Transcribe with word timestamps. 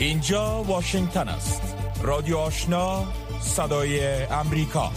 اینجا 0.00 0.62
واشنگتن 0.62 1.28
است. 1.28 1.62
رادیو 2.02 2.36
آشنا 2.36 3.04
صدای 3.40 4.22
امریکا. 4.24 4.92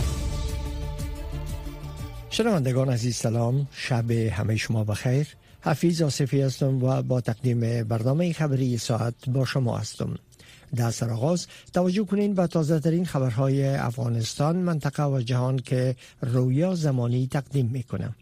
شنوندگان 2.30 2.90
عزیز 2.90 3.16
سلام. 3.16 3.68
شب 3.72 4.12
همه 4.12 4.56
شما 4.56 4.84
بخیر. 4.84 5.28
حفیظ 5.62 6.02
آصفی 6.02 6.42
هستم 6.42 6.84
و 6.84 7.02
با 7.02 7.22
تقدیم 7.22 7.84
برنامه 7.84 8.34
خبری 8.34 8.78
ساعت 8.78 9.14
با 9.28 9.46
شما 9.46 9.78
هستم. 9.78 10.16
در 10.76 10.92
سرآغاز 10.92 11.48
توجه 11.74 12.06
کنین 12.06 12.34
به 12.34 12.48
تازه 12.48 12.80
ترین 12.80 13.06
خبرهای 13.06 13.76
افغانستان 13.76 14.56
منطقه 14.56 15.04
و 15.04 15.22
جهان 15.22 15.58
که 15.58 15.96
رویا 16.22 16.76
زمانی 16.76 17.28
تقدیم 17.28 17.70
می‌کنم 17.74 18.16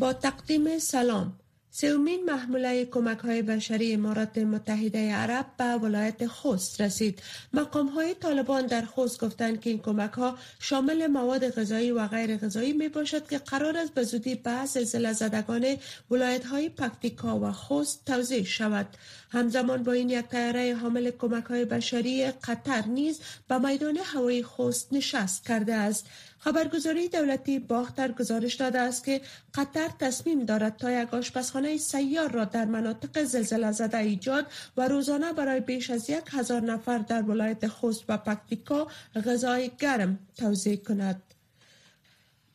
با 0.00 0.12
تقدیم 0.12 0.78
سلام. 0.78 1.32
سومین 1.80 2.24
محموله 2.24 2.84
کمک 2.84 3.18
های 3.18 3.42
بشری 3.42 3.94
امارات 3.94 4.38
متحده 4.38 5.12
عرب 5.12 5.46
به 5.58 5.64
ولایت 5.64 6.26
خوست 6.26 6.80
رسید. 6.80 7.22
مقام 7.52 7.86
های 7.86 8.14
طالبان 8.14 8.66
در 8.66 8.82
خوست 8.84 9.24
گفتند 9.24 9.60
که 9.60 9.70
این 9.70 9.78
کمک 9.78 10.12
ها 10.12 10.38
شامل 10.58 11.06
مواد 11.06 11.50
غذایی 11.50 11.90
و 11.90 12.06
غیر 12.06 12.36
غذایی 12.36 12.72
می 12.72 12.88
باشد 12.88 13.28
که 13.28 13.38
قرار 13.38 13.76
است 13.76 13.94
به 13.94 14.02
زودی 14.02 14.34
به 14.34 14.66
زلزله 14.66 15.12
زدگان 15.12 15.76
ولایت 16.10 16.44
های 16.44 16.68
پکتیکا 16.68 17.40
و 17.40 17.52
خوست 17.52 18.04
توضیح 18.06 18.44
شود. 18.44 18.86
همزمان 19.30 19.82
با 19.82 19.92
این 19.92 20.10
یک 20.10 20.26
تیاره 20.26 20.74
حامل 20.74 21.10
کمک 21.10 21.44
های 21.44 21.64
بشری 21.64 22.30
قطر 22.30 22.86
نیز 22.86 23.20
به 23.48 23.58
میدان 23.58 23.98
هوایی 24.04 24.42
خوست 24.42 24.92
نشست 24.92 25.46
کرده 25.46 25.74
است. 25.74 26.06
خبرگزاری 26.38 27.08
دولتی 27.08 27.58
باختر 27.58 28.12
گزارش 28.12 28.54
داده 28.54 28.78
است 28.78 29.04
که 29.04 29.20
قطر 29.54 29.88
تصمیم 30.00 30.44
دارد 30.44 30.76
تا 30.76 31.02
یک 31.02 31.14
آشپزخانه 31.14 31.67
سیار 31.76 32.30
را 32.30 32.44
در 32.44 32.64
مناطق 32.64 33.24
زلزله 33.24 33.72
زده 33.72 33.98
ایجاد 33.98 34.46
و 34.76 34.88
روزانه 34.88 35.32
برای 35.32 35.60
بیش 35.60 35.90
از 35.90 36.10
یک 36.10 36.24
هزار 36.30 36.60
نفر 36.60 36.98
در 36.98 37.22
ولایت 37.22 37.66
خوست 37.66 38.04
و 38.08 38.16
پکتیکا 38.16 38.86
غذای 39.26 39.70
گرم 39.78 40.18
توزیع 40.36 40.76
کند. 40.76 41.22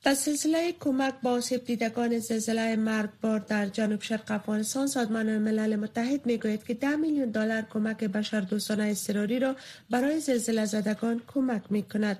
در 0.03 0.13
سلسله 0.13 0.71
کمک 0.79 1.13
با 1.23 1.31
آسیب 1.31 1.65
دیدگان 1.65 2.19
زلزله 2.19 2.75
مرگبار 2.75 3.39
در 3.39 3.65
جنوب 3.65 4.01
شرق 4.01 4.31
افغانستان 4.31 4.87
سازمان 4.87 5.37
ملل 5.37 5.75
متحد 5.75 6.25
می‌گوید 6.25 6.63
که 6.63 6.73
ده 6.73 6.95
میلیون 6.95 7.29
دلار 7.29 7.61
کمک 7.61 8.03
بشر 8.03 8.41
دوستانه 8.41 8.83
اضطراری 8.83 9.39
را 9.39 9.55
برای 9.89 10.19
زلزله 10.19 10.65
زدگان 10.65 11.21
کمک 11.27 11.61
می 11.69 11.83
کند. 11.83 12.17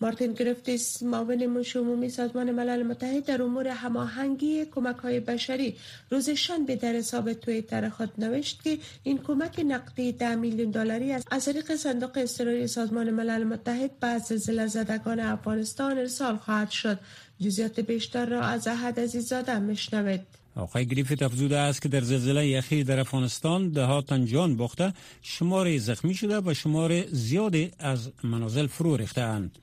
مارتین 0.00 0.32
گرفتیس 0.32 1.02
معاون 1.02 1.46
منشی 1.46 1.78
عمومی 1.78 2.08
سازمان 2.08 2.50
ملل 2.50 2.82
متحد 2.82 3.24
در 3.24 3.42
امور 3.42 3.68
هماهنگی 3.68 4.64
کمک 4.64 4.96
های 4.96 5.20
بشری 5.20 5.76
روز 6.10 6.30
شنبه 6.30 6.76
در 6.76 6.92
حساب 6.92 7.32
تویتر 7.32 7.88
خود 7.88 8.12
نوشت 8.18 8.62
که 8.62 8.78
این 9.02 9.18
کمک 9.18 9.60
نقدی 9.68 10.12
ده 10.12 10.34
میلیون 10.34 10.70
دلاری 10.70 11.12
از 11.12 11.44
طریق 11.44 11.76
صندوق 11.76 12.10
اضطراری 12.14 12.66
سازمان 12.66 13.10
ملل 13.10 13.44
متحد 13.44 13.98
به 13.98 14.18
زلزله 14.18 14.66
زدگان 14.66 15.20
افغانستان 15.20 15.98
ارسال 15.98 16.36
خواهد 16.36 16.70
شد. 16.70 16.98
جزئیات 17.40 17.80
بیشتر 17.80 18.26
را 18.26 18.40
از 18.40 18.68
احد 18.68 19.00
عزیزاده 19.00 19.58
مشنوید 19.58 20.20
آقای 20.56 20.86
گریفیت 20.86 21.22
افزوده 21.22 21.58
است 21.58 21.82
که 21.82 21.88
در 21.88 22.00
زلزله 22.00 22.58
اخیر 22.58 22.86
در 22.86 23.00
افغانستان 23.00 23.68
ده 23.70 24.02
تن 24.02 24.24
جان 24.26 24.56
باخته 24.56 24.92
شمار 25.22 25.78
زخمی 25.78 26.14
شده 26.14 26.40
و 26.40 26.54
شمار 26.54 27.06
زیادی 27.06 27.70
از 27.78 28.10
منازل 28.24 28.66
فرو 28.66 28.96
ریختند 28.96 29.58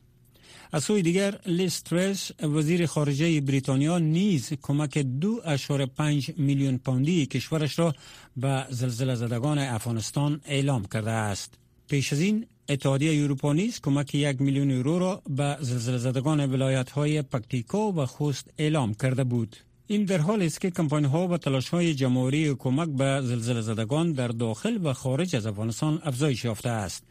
از 0.75 0.83
سوی 0.83 1.01
دیگر 1.01 1.39
لیسترس 1.45 2.31
وزیر 2.41 2.85
خارجه 2.85 3.41
بریتانیا 3.41 3.99
نیز 3.99 4.53
کمک 4.61 4.97
دو 4.97 5.41
اشار 5.45 5.85
پنج 5.85 6.31
میلیون 6.37 6.77
پوندی 6.77 7.25
کشورش 7.25 7.79
را 7.79 7.95
به 8.37 8.65
زلزله 8.69 9.15
زدگان 9.15 9.57
افغانستان 9.57 10.41
اعلام 10.45 10.85
کرده 10.85 11.11
است. 11.11 11.53
پیش 11.89 12.13
از 12.13 12.19
این 12.19 12.45
اتحادیه 12.69 13.23
اروپا 13.23 13.53
نیز 13.53 13.81
کمک 13.81 14.15
یک 14.15 14.41
میلیون 14.41 14.69
یورو 14.69 14.99
را 14.99 15.21
به 15.29 15.57
زلزله 15.61 15.97
زدگان 15.97 16.45
ولایت 16.53 16.89
های 16.89 17.21
پکتیکا 17.21 17.91
و 17.91 18.05
خوست 18.05 18.49
اعلام 18.57 18.93
کرده 18.93 19.23
بود. 19.23 19.55
این 19.87 20.05
در 20.05 20.17
حال 20.17 20.41
است 20.41 20.61
که 20.61 20.71
کمپاین 20.71 21.05
ها 21.05 21.27
و 21.27 21.37
تلاش 21.37 21.69
های 21.69 21.93
جمهوری 21.93 22.55
کمک 22.55 22.89
به 22.89 23.21
زلزله 23.21 23.61
زدگان 23.61 24.11
در 24.11 24.27
داخل 24.27 24.79
و 24.83 24.93
خارج 24.93 25.35
از 25.35 25.45
افغانستان 25.45 26.01
افزایش 26.03 26.45
یافته 26.45 26.69
است. 26.69 27.03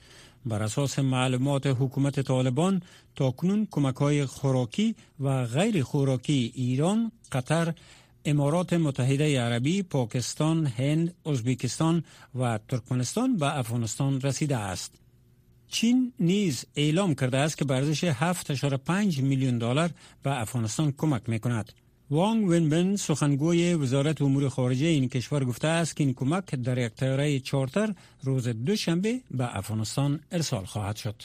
بر 0.46 0.62
اساس 0.62 0.98
معلومات 0.98 1.66
حکومت 1.66 2.20
طالبان 2.20 2.82
تاکنون 3.16 3.68
کمک 3.70 3.96
های 3.96 4.26
خوراکی 4.26 4.94
و 5.20 5.46
غیر 5.46 5.82
خوراکی 5.82 6.52
ایران، 6.54 7.12
قطر، 7.32 7.74
امارات 8.24 8.72
متحده 8.72 9.40
عربی، 9.40 9.82
پاکستان، 9.82 10.66
هند، 10.66 11.14
ازبکستان 11.26 12.04
و 12.34 12.58
ترکمنستان 12.68 13.36
به 13.36 13.58
افغانستان 13.58 14.20
رسیده 14.20 14.56
است. 14.56 14.92
چین 15.68 16.12
نیز 16.20 16.64
اعلام 16.76 17.14
کرده 17.14 17.38
است 17.38 17.58
که 17.58 17.72
ارزش 17.72 18.04
7.5 18.04 19.18
میلیون 19.18 19.58
دلار 19.58 19.90
به 20.22 20.40
افغانستان 20.40 20.92
کمک 20.92 21.28
می 21.28 21.40
کند. 21.40 21.72
وانگ 22.12 22.48
ونبن 22.48 22.96
سخنگوی 22.96 23.74
وزارت 23.74 24.22
امور 24.22 24.48
خارجه 24.48 24.86
این 24.86 25.08
کشور 25.08 25.44
گفته 25.44 25.68
است 25.68 25.96
که 25.96 26.04
این 26.04 26.14
کمک 26.14 26.54
در 26.54 26.78
یک 26.78 26.92
تیاره 26.92 27.40
چارتر 27.40 27.94
روز 28.22 28.48
دوشنبه 28.48 29.20
به 29.30 29.56
افغانستان 29.56 30.20
ارسال 30.32 30.64
خواهد 30.64 30.96
شد. 30.96 31.22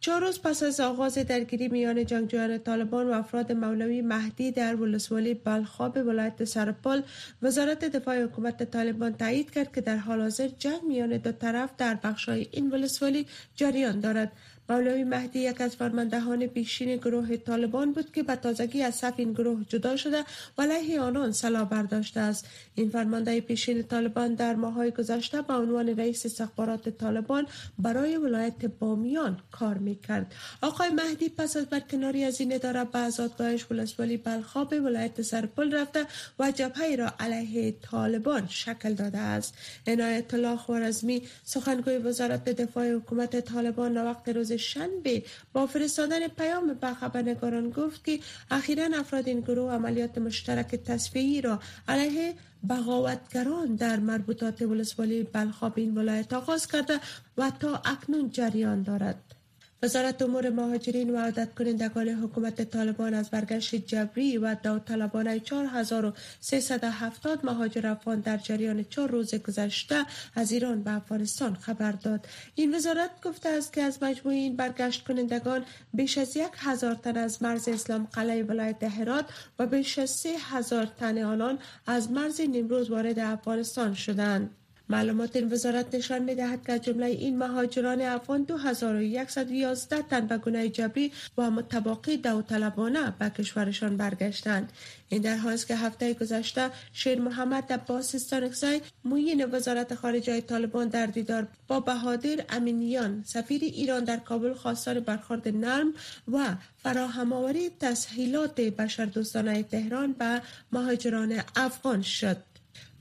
چهار 0.00 0.20
روز 0.20 0.40
پس 0.42 0.62
از 0.62 0.80
آغاز 0.80 1.18
درگیری 1.18 1.68
میان 1.68 2.06
جنگجویان 2.06 2.58
طالبان 2.58 3.10
و 3.10 3.12
افراد 3.12 3.52
مولوی 3.52 4.02
مهدی 4.02 4.52
در 4.52 4.76
ولسوالی 4.76 5.34
بلخاب 5.34 5.96
ولایت 5.96 6.44
سرپل 6.44 7.02
وزارت 7.42 7.84
دفاع 7.84 8.24
حکومت 8.24 8.70
طالبان 8.70 9.16
تایید 9.16 9.50
کرد 9.50 9.74
که 9.74 9.80
در 9.80 9.96
حال 9.96 10.20
حاضر 10.20 10.48
جنگ 10.58 10.80
میان 10.88 11.16
دو 11.16 11.32
طرف 11.32 11.70
در 11.78 11.94
بخشای 11.94 12.46
این 12.52 12.70
ولسوالی 12.70 13.26
جریان 13.54 14.00
دارد 14.00 14.32
مولوی 14.68 15.04
مهدی 15.04 15.38
یک 15.38 15.60
از 15.60 15.76
فرماندهان 15.76 16.46
پیشین 16.46 16.96
گروه 16.96 17.36
طالبان 17.36 17.92
بود 17.92 18.12
که 18.12 18.22
به 18.22 18.36
تازگی 18.36 18.82
از 18.82 18.94
صف 18.94 19.14
این 19.16 19.32
گروه 19.32 19.64
جدا 19.68 19.96
شده 19.96 20.24
و 20.58 20.62
علیه 20.62 21.00
آنان 21.00 21.32
سلاح 21.32 21.64
برداشته 21.64 22.20
است. 22.20 22.46
این 22.74 22.90
فرمانده 22.90 23.40
پیشین 23.40 23.82
طالبان 23.82 24.34
در 24.34 24.54
ماهای 24.54 24.90
گذشته 24.90 25.42
به 25.42 25.54
عنوان 25.54 25.88
رئیس 25.88 26.26
استخبارات 26.26 26.88
طالبان 26.88 27.46
برای 27.78 28.16
ولایت 28.16 28.64
بامیان 28.66 29.38
کار 29.52 29.78
می‌کرد. 29.78 30.34
آقای 30.62 30.88
مهدی 30.90 31.28
پس 31.28 31.56
از 31.56 31.66
برکناری 31.66 32.24
از 32.24 32.40
این 32.40 32.54
اداره 32.54 32.84
به 32.84 32.98
آزادگاهش 32.98 33.66
ولسوالی 33.70 34.16
بلخاب 34.16 34.72
ولایت 34.72 35.22
سرپل 35.22 35.74
رفته 35.74 36.06
و 36.38 36.50
جبهه 36.50 36.96
را 36.96 37.12
علیه 37.20 37.74
طالبان 37.82 38.46
شکل 38.48 38.94
داده 38.94 39.18
است. 39.18 39.54
عنایت 39.86 40.34
الله 40.34 40.56
خوارزمی 40.56 41.22
سخنگوی 41.44 41.96
وزارت 41.96 42.48
دفاع 42.48 42.94
حکومت 42.94 43.40
طالبان 43.40 44.04
وقت 44.04 44.28
روز 44.28 44.59
شنبه 44.60 45.22
با 45.52 45.66
فرستادن 45.66 46.28
پیام 46.28 46.74
به 46.74 46.94
خبرنگاران 46.94 47.70
گفت 47.70 48.04
که 48.04 48.20
اخیرا 48.50 48.88
افراد 48.94 49.28
این 49.28 49.40
گروه 49.40 49.72
عملیات 49.72 50.18
مشترک 50.18 50.74
تصفیهی 50.74 51.40
را 51.40 51.60
علیه 51.88 52.34
بغاوتگران 52.68 53.74
در 53.74 53.98
مربوطات 53.98 54.62
ولسوالی 54.62 55.22
بلخاب 55.22 55.72
این 55.76 55.94
ولایت 55.98 56.32
آغاز 56.32 56.66
کرده 56.66 57.00
و 57.38 57.50
تا 57.60 57.82
اکنون 57.84 58.30
جریان 58.30 58.82
دارد. 58.82 59.39
وزارت 59.82 60.22
امور 60.22 60.50
مهاجرین 60.50 61.10
و 61.10 61.18
عادت 61.18 61.54
کنندگان 61.54 62.08
حکومت 62.08 62.70
طالبان 62.70 63.14
از 63.14 63.30
برگشت 63.30 63.74
جبری 63.74 64.38
و 64.38 64.56
داوطلبانه 64.62 65.40
4370 65.40 67.46
مهاجر 67.46 67.86
افغان 67.86 68.20
در 68.20 68.36
جریان 68.36 68.84
چهار 68.84 69.10
روز 69.10 69.34
گذشته 69.34 70.06
از 70.34 70.52
ایران 70.52 70.82
به 70.82 70.90
افغانستان 70.90 71.54
خبر 71.54 71.92
داد. 71.92 72.26
این 72.54 72.74
وزارت 72.74 73.10
گفته 73.24 73.48
است 73.48 73.72
که 73.72 73.82
از 73.82 74.02
مجموع 74.02 74.34
این 74.34 74.56
برگشت 74.56 75.04
کنندگان 75.04 75.64
بیش 75.94 76.18
از 76.18 76.36
یک 76.36 76.50
هزار 76.56 76.94
تن 76.94 77.16
از 77.16 77.42
مرز 77.42 77.68
اسلام 77.68 78.08
قلعه 78.12 78.42
ولایت 78.42 78.84
هرات 78.84 79.24
و 79.58 79.66
بیش 79.66 79.98
از 79.98 80.10
سه 80.10 80.36
هزار 80.50 80.86
تن 80.86 81.22
آنان 81.22 81.58
از 81.86 82.10
مرز 82.10 82.40
نیمروز 82.40 82.90
وارد 82.90 83.18
افغانستان 83.18 83.94
شدند. 83.94 84.50
معلومات 84.90 85.36
این 85.36 85.52
وزارت 85.52 85.94
نشان 85.94 86.22
می 86.22 86.34
دهد 86.34 86.66
که 86.66 86.78
جمله 86.78 87.06
این 87.06 87.38
مهاجران 87.38 88.00
افغان 88.00 88.42
2111 88.42 90.02
تن 90.02 90.26
به 90.26 90.38
گناه 90.38 90.68
جبری 90.68 91.12
و 91.38 91.50
متباقی 91.50 92.16
داوطلبانه 92.16 93.14
به 93.18 93.30
کشورشان 93.30 93.96
برگشتند. 93.96 94.72
این 95.08 95.22
در 95.22 95.36
حال 95.36 95.52
است 95.52 95.66
که 95.66 95.76
هفته 95.76 96.14
گذشته 96.14 96.70
شیر 96.92 97.20
محمد 97.20 97.72
عباس 97.72 98.14
استانکزای 98.14 98.80
موین 99.04 99.44
وزارت 99.44 99.94
خارجه 99.94 100.40
طالبان 100.40 100.88
در 100.88 101.06
دیدار 101.06 101.46
با 101.68 101.80
بهادر 101.80 102.44
امینیان 102.48 103.22
سفیر 103.26 103.62
ایران 103.64 104.04
در 104.04 104.16
کابل 104.16 104.54
خواستار 104.54 105.00
برخورد 105.00 105.48
نرم 105.48 105.94
و 106.32 106.54
فراهم 106.82 107.32
آوری 107.32 107.70
تسهیلات 107.80 108.60
بشردوستانه 108.60 109.62
تهران 109.62 110.12
به 110.12 110.42
مهاجران 110.72 111.42
افغان 111.56 112.02
شد. 112.02 112.49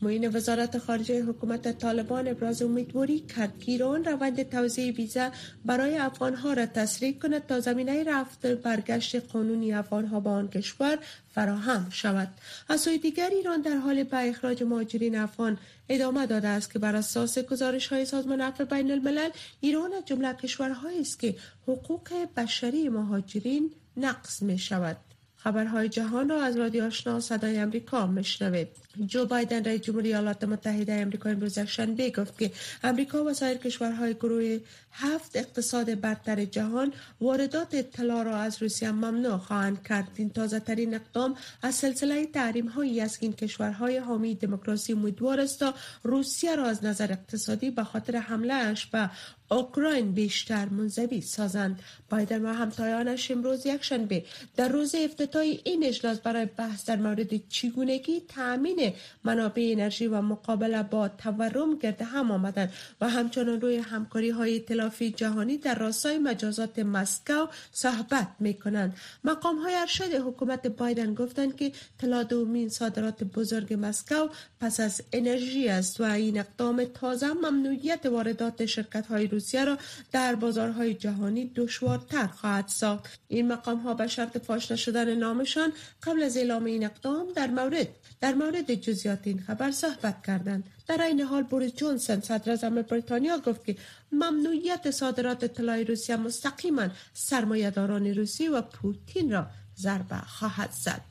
معین 0.02 0.36
وزارت 0.36 0.78
خارجه 0.78 1.24
حکومت 1.24 1.78
طالبان 1.78 2.28
ابراز 2.28 2.62
امیدواری 2.62 3.20
کرد 3.20 3.60
که 3.60 3.72
ایران 3.72 4.06
روند 4.06 4.50
توزیع 4.50 4.92
ویزا 4.92 5.32
برای 5.66 5.98
افغانها 5.98 6.54
را 6.54 6.66
تسریع 6.66 7.20
کند 7.20 7.46
تا 7.48 7.60
زمینه 7.60 8.04
رفت 8.04 8.46
برگشت 8.46 9.16
قانونی 9.16 9.74
افغانها 9.74 10.20
به 10.20 10.30
آن 10.30 10.48
کشور 10.48 10.98
فراهم 11.28 11.88
شود. 11.90 12.28
از 12.70 12.82
سوی 12.82 12.98
دیگر 12.98 13.30
ایران 13.30 13.62
در 13.62 13.78
حال 13.78 14.04
به 14.04 14.30
اخراج 14.30 14.64
مهاجرین 14.64 15.18
افغان 15.18 15.58
ادامه 15.90 16.26
داده 16.26 16.48
است 16.48 16.74
که 16.74 16.80
بر 16.80 16.96
اساس 16.96 17.40
گزارش 17.40 17.88
های 17.88 18.06
سازمان 18.06 18.42
عفو 18.42 18.66
بین 18.66 18.92
الملل 18.92 19.30
ایران 19.62 19.94
از 19.94 20.06
جمله 20.06 20.34
کشورهایی 20.34 21.02
است 21.02 21.20
که 21.20 21.36
حقوق 21.68 22.10
بشری 22.38 22.90
مهاجرین 22.90 23.72
نقض 23.98 24.44
می 24.44 24.58
شود 24.58 24.98
خبرهای 25.36 25.90
جهان 25.90 26.30
را 26.30 26.44
از 26.44 26.58
رادیو 26.58 26.84
آشنا 26.84 27.20
صدای 27.20 27.58
امریکا 27.58 28.08
مشنوید 28.08 28.68
جو 29.06 29.26
بایدن 29.26 29.64
رئیس 29.64 29.82
جمهوری 29.82 30.08
ایالات 30.08 30.44
متحده 30.44 30.94
امریکا 30.94 31.30
امروز 31.30 31.60
شنبه 31.60 32.12
گفت 32.12 32.38
که 32.38 32.52
امریکا 32.84 33.24
و 33.24 33.34
سایر 33.34 33.58
کشورهای 33.58 34.14
گروه 34.14 34.60
هفت 34.92 35.36
اقتصاد 35.36 36.00
برتر 36.00 36.46
جهان 36.46 36.94
واردات 37.22 37.76
طلا 37.76 38.22
را 38.22 38.38
از 38.38 38.62
روسیه 38.62 38.92
ممنوع 38.92 39.38
خواهند 39.38 39.84
کرد. 39.84 40.08
این 40.16 40.30
تازه 40.30 40.60
ترین 40.60 40.94
اقدام 40.94 41.36
از 41.62 41.76
سلسله 41.76 42.26
تحریم 42.26 42.68
هایی 42.68 43.02
است 43.02 43.20
که 43.20 43.26
این 43.26 43.34
کشورهای 43.34 43.98
حامی 43.98 44.36
دموکراسی 44.36 44.94
امیدوار 44.94 45.40
است 45.40 45.60
تا 45.60 45.74
روسیه 46.04 46.56
را 46.56 46.66
از 46.66 46.86
نظر 46.86 47.12
اقتصادی 47.12 47.72
به 47.72 47.84
خاطر 47.84 48.18
حمله 48.18 48.54
اش 48.54 48.86
به 48.86 49.10
اوکراین 49.52 50.12
بیشتر 50.12 50.66
منزوی 50.66 51.22
سازند. 51.22 51.80
بایدن 52.10 52.46
و 52.46 52.54
همتایانش 52.54 53.32
امروز 53.32 53.66
یکشنبه 53.66 54.26
در 54.56 54.68
روز 54.68 54.96
افتتاح 54.96 55.42
این 55.42 55.84
اجلاس 55.84 56.20
برای 56.20 56.46
بحث 56.46 56.86
در 56.86 56.96
مورد 56.96 57.48
چگونگی 57.50 58.22
تامین 58.28 58.79
منابع 59.24 59.70
انرژی 59.72 60.08
و 60.08 60.22
مقابله 60.22 60.84
با 60.84 61.08
تورم 61.08 61.76
گرد 61.76 62.02
هم 62.02 62.32
آمدند 62.32 62.74
و 63.02 63.10
همچنان 63.10 63.62
روی 63.62 63.78
همکاری 63.78 64.30
های 64.30 64.60
تلافی 64.60 65.12
جهانی 65.12 65.58
در 65.58 65.76
راستای 65.76 66.18
مجازات 66.18 66.80
مسکو 66.80 67.46
صحبت 67.72 68.28
می 68.40 68.54
کنند 68.54 68.98
مقام 69.24 69.58
های 69.58 69.76
ارشد 69.76 70.14
حکومت 70.14 70.68
بایدن 70.68 71.14
گفتند 71.14 71.56
که 71.56 71.72
طلا 71.98 72.24
دومین 72.24 72.70
صادرات 72.70 73.24
بزرگ 73.24 73.78
مسکو 73.80 74.28
پس 74.60 74.80
از 74.80 75.02
انرژی 75.14 75.68
است 75.68 76.02
و 76.02 76.04
این 76.04 76.40
اقدام 76.40 76.84
تازه 76.84 77.34
ممنوعیت 77.34 78.06
واردات 78.06 78.66
شرکت 78.66 79.08
های 79.08 79.28
روسیه 79.28 79.66
را 79.66 79.78
در 80.12 80.36
بازارهای 80.36 80.94
جهانی 80.94 81.52
دشوارتر 81.56 82.28
خواهد 82.28 82.68
ساخت. 82.68 83.20
این 83.28 83.48
مقام 83.48 83.78
ها 83.80 83.94
به 83.94 84.08
شرط 84.08 84.38
فاش 84.38 84.72
نشدن 84.72 85.16
نامشان 85.16 85.74
قبل 86.04 86.24
از 86.24 86.38
اعلام 86.38 86.66
این 86.66 86.86
اقدام 86.86 87.28
در 87.36 87.48
مورد 87.48 87.88
در 88.22 88.34
مورد 88.34 88.69
جزیات 88.72 89.20
این 89.24 89.40
خبر 89.40 89.72
صحبت 89.72 90.26
کردند. 90.26 90.64
در 90.88 91.02
این 91.02 91.22
حال 91.22 91.44
بوریس 91.44 91.76
جونسون 91.76 92.22
صدر 92.22 92.50
اعظم 92.52 92.82
بریتانیا 92.82 93.38
گفت 93.38 93.66
که 93.66 93.76
ممنوعیت 94.12 94.92
صادرات 94.92 95.46
طلای 95.46 95.84
روسیه 95.84 96.16
مستقیما 96.16 96.88
سرمایهداران 97.14 98.08
روسی 98.08 98.48
و 98.48 98.62
پوتین 98.62 99.32
را 99.32 99.48
ضربه 99.78 100.18
خواهد 100.18 100.72
زد. 100.72 101.02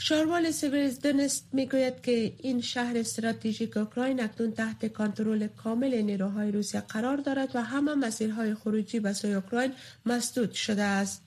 شاروال 0.00 0.50
سیوریس 0.50 1.00
دونسک 1.00 1.48
می‌گوید 1.52 2.00
که 2.02 2.34
این 2.38 2.60
شهر 2.60 2.98
استراتژیک 2.98 3.76
اوکراین 3.76 4.20
اکنون 4.20 4.52
تحت 4.52 4.92
کنترل 4.92 5.46
کامل 5.46 6.02
نیروهای 6.02 6.52
روسیه 6.52 6.80
قرار 6.80 7.16
دارد 7.16 7.56
و 7.56 7.62
همه 7.62 7.94
مسیرهای 7.94 8.54
خروجی 8.54 9.00
به 9.00 9.12
سوی 9.12 9.34
اوکراین 9.34 9.72
مسدود 10.06 10.52
شده 10.52 10.82
است. 10.82 11.22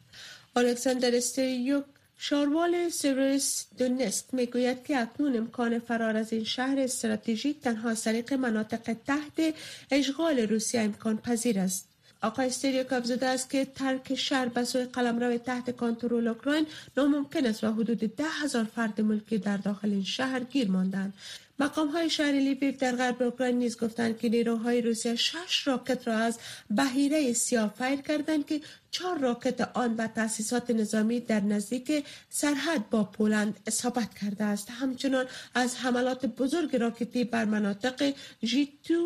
الکساندر 0.55 1.15
استریوک 1.15 1.85
شاروال 2.23 2.89
سیوریس 2.89 3.65
دونسک 3.77 4.25
می‌گوید 4.33 4.83
که 4.83 5.01
اکنون 5.01 5.37
امکان 5.37 5.79
فرار 5.79 6.17
از 6.17 6.33
این 6.33 6.43
شهر 6.43 6.79
استراتژیک 6.79 7.61
تنها 7.61 7.89
از 7.89 8.03
طریق 8.03 8.33
مناطق 8.33 8.93
تحت 9.07 9.53
اشغال 9.91 10.39
روسیه 10.39 10.81
امکان 10.81 11.17
پذیر 11.17 11.59
است. 11.59 11.90
آقای 12.21 12.47
استریوک 12.47 12.93
افزوده 12.93 13.27
است 13.27 13.49
که 13.49 13.65
ترک 13.65 14.15
شهر 14.15 14.45
به 14.45 14.63
سوی 14.63 14.85
قلمرو 14.85 15.37
تحت 15.37 15.77
کنترل 15.77 16.27
اوکراین 16.27 16.65
ناممکن 16.97 17.45
است 17.45 17.63
و 17.63 17.73
حدود 17.73 17.97
ده 17.97 18.23
هزار 18.43 18.63
فرد 18.63 19.01
ملکی 19.01 19.37
در 19.37 19.57
داخل 19.57 19.89
این 19.89 20.03
شهر 20.03 20.39
گیر 20.39 20.71
ماندند. 20.71 21.13
مقام 21.59 21.87
های 21.87 22.09
شهر 22.09 22.31
لیبیف 22.31 22.77
در 22.77 22.95
غرب 22.95 23.21
اوکراین 23.21 23.59
نیز 23.59 23.77
گفتند 23.77 24.19
که 24.19 24.29
نیروهای 24.29 24.81
روسیه 24.81 25.15
شش 25.15 25.67
راکت 25.67 26.07
را 26.07 26.13
از 26.17 26.39
بهیره 26.69 27.33
سیاه 27.33 27.73
فیر 27.77 28.01
کردند 28.01 28.45
که 28.45 28.61
چهار 28.91 29.17
راکت 29.17 29.61
آن 29.73 29.95
و 29.95 30.07
تاسیسات 30.07 30.71
نظامی 30.71 31.19
در 31.19 31.39
نزدیک 31.39 32.05
سرحد 32.29 32.89
با 32.89 33.03
پولند 33.03 33.59
اصابت 33.67 34.13
کرده 34.13 34.43
است. 34.43 34.71
همچنان 34.71 35.25
از 35.53 35.75
حملات 35.75 36.25
بزرگ 36.25 36.75
راکتی 36.75 37.23
بر 37.23 37.45
مناطق 37.45 38.13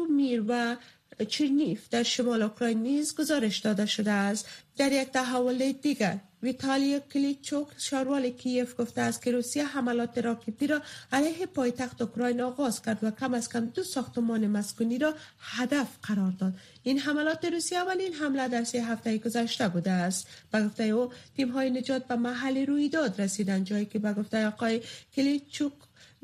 میر 0.09 0.44
و 0.47 0.75
چرنیف 1.23 1.89
در 1.89 2.03
شمال 2.03 2.41
اوکراین 2.41 2.83
نیز 2.83 3.15
گزارش 3.15 3.59
داده 3.59 3.85
شده 3.85 4.12
است. 4.12 4.47
در 4.77 4.91
یک 4.91 5.09
تحول 5.09 5.71
دیگر 5.71 6.17
ویتالیا 6.44 7.00
کلیچوک 7.00 7.67
شاروال 7.77 8.29
کیف 8.29 8.79
گفته 8.79 9.01
است 9.01 9.21
که 9.21 9.31
روسیه 9.31 9.65
حملات 9.65 10.17
راکتی 10.17 10.67
را 10.67 10.81
علیه 11.12 11.45
پایتخت 11.45 12.01
اوکراین 12.01 12.41
آغاز 12.41 12.81
کرد 12.81 13.03
و 13.03 13.12
کم 13.12 13.33
از 13.33 13.50
کم 13.50 13.65
دو 13.65 13.83
ساختمان 13.83 14.47
مسکونی 14.47 14.97
را 14.97 15.13
هدف 15.39 15.88
قرار 16.03 16.31
داد. 16.31 16.53
این 16.83 17.00
حملات 17.00 17.45
روسیه 17.45 17.77
اولین 17.77 18.13
حمله 18.13 18.47
در 18.47 18.63
سه 18.63 18.83
هفته 18.83 19.17
گذشته 19.17 19.67
بوده 19.67 19.91
است. 19.91 20.27
به 20.51 20.65
گفته 20.65 20.83
او 20.83 21.12
تیم 21.35 21.51
های 21.51 21.69
نجات 21.69 22.07
به 22.07 22.15
محل 22.15 22.65
رویداد 22.65 23.21
رسیدند 23.21 23.65
جایی 23.65 23.85
که 23.85 24.00
به 24.00 24.13
گفته 24.13 24.47
آقای 24.47 24.81
کلیچوک 25.15 25.73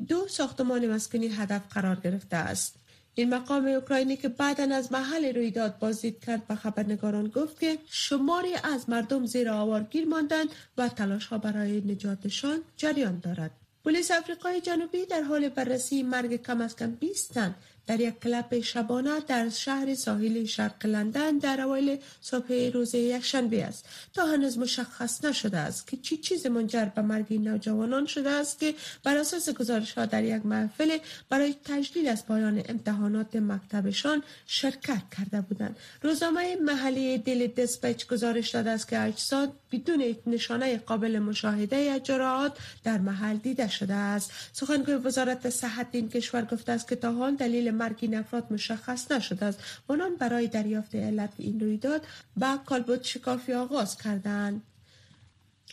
دو 0.08 0.28
ساختمان 0.28 0.86
مسکونی 0.86 1.28
هدف 1.28 1.62
قرار 1.70 2.00
گرفته 2.00 2.36
است. 2.36 2.81
این 3.14 3.34
مقام 3.34 3.66
اوکراینی 3.66 4.16
که 4.16 4.28
بعدا 4.28 4.74
از 4.76 4.92
محل 4.92 5.34
رویداد 5.34 5.78
بازدید 5.78 6.24
کرد 6.24 6.46
به 6.46 6.54
خبرنگاران 6.54 7.28
گفت 7.28 7.60
که 7.60 7.78
شماری 7.86 8.54
از 8.54 8.90
مردم 8.90 9.26
زیر 9.26 9.50
آوارگیر 9.50 10.08
ماندند 10.08 10.48
و 10.78 10.88
تلاش 10.88 11.26
ها 11.26 11.38
برای 11.38 11.80
نجاتشان 11.80 12.58
جریان 12.76 13.18
دارد. 13.18 13.50
پلیس 13.84 14.10
آفریقای 14.10 14.60
جنوبی 14.60 15.06
در 15.06 15.22
حال 15.22 15.48
بررسی 15.48 16.02
مرگ 16.02 16.42
کم 16.42 16.60
از 16.60 16.76
کم 16.76 16.90
20 16.90 17.34
تن 17.34 17.54
در 17.86 18.00
یک 18.00 18.20
کلب 18.20 18.60
شبانه 18.60 19.20
در 19.20 19.48
شهر 19.48 19.94
ساحلی 19.94 20.46
شرق 20.46 20.86
لندن 20.86 21.38
در 21.38 21.60
اوایل 21.60 21.98
صبح 22.20 22.70
روز 22.74 22.94
یکشنبه 22.94 23.64
است. 23.64 23.88
تا 24.14 24.26
هنوز 24.26 24.58
مشخص 24.58 25.24
نشده 25.24 25.58
است 25.58 25.86
که 25.86 25.96
چی 25.96 26.16
چیز 26.16 26.46
منجر 26.46 26.84
به 26.84 27.02
مرگ 27.02 27.34
نوجوانان 27.34 28.06
شده 28.06 28.30
است 28.30 28.60
که 28.60 28.74
بر 29.04 29.16
اساس 29.16 29.50
گزارش 29.50 29.92
ها 29.92 30.06
در 30.06 30.24
یک 30.24 30.46
محفل 30.46 30.98
برای 31.28 31.54
تجلیل 31.64 32.08
از 32.08 32.26
پایان 32.26 32.62
امتحانات 32.68 33.36
مکتبشان 33.36 34.22
شرکت 34.46 35.02
کرده 35.18 35.40
بودند. 35.40 35.76
روزنامه 36.02 36.56
محلی 36.56 37.18
دیلی 37.18 37.48
دسپچ 37.48 38.06
گزارش 38.06 38.50
داده 38.50 38.70
است 38.70 38.88
که 38.88 39.00
اجساد 39.02 39.52
بدون 39.72 40.16
نشانه 40.26 40.76
قابل 40.76 41.18
مشاهده 41.18 42.00
جراحات 42.00 42.58
در 42.84 42.98
محل 42.98 43.36
دیده 43.36 43.68
شده 43.68 43.94
است. 43.94 44.30
سخنگوی 44.52 44.94
وزارت 44.94 45.50
صحت 45.50 45.86
این 45.92 46.08
کشور 46.08 46.44
گفته 46.44 46.72
است 46.72 46.88
که 46.88 46.96
تا 46.96 47.12
حال 47.12 47.34
دلیل 47.34 47.71
مرگ 47.72 47.98
این 48.00 48.14
افراد 48.14 48.52
مشخص 48.52 49.12
نشده 49.12 49.46
است. 49.46 49.60
آنان 49.88 50.16
برای 50.16 50.46
دریافت 50.46 50.94
علت 50.94 51.32
این 51.38 51.60
رویداد 51.60 52.06
به 52.36 52.46
کالبوت 52.66 53.04
شکافی 53.04 53.52
آغاز 53.52 53.98
کردند. 53.98 54.62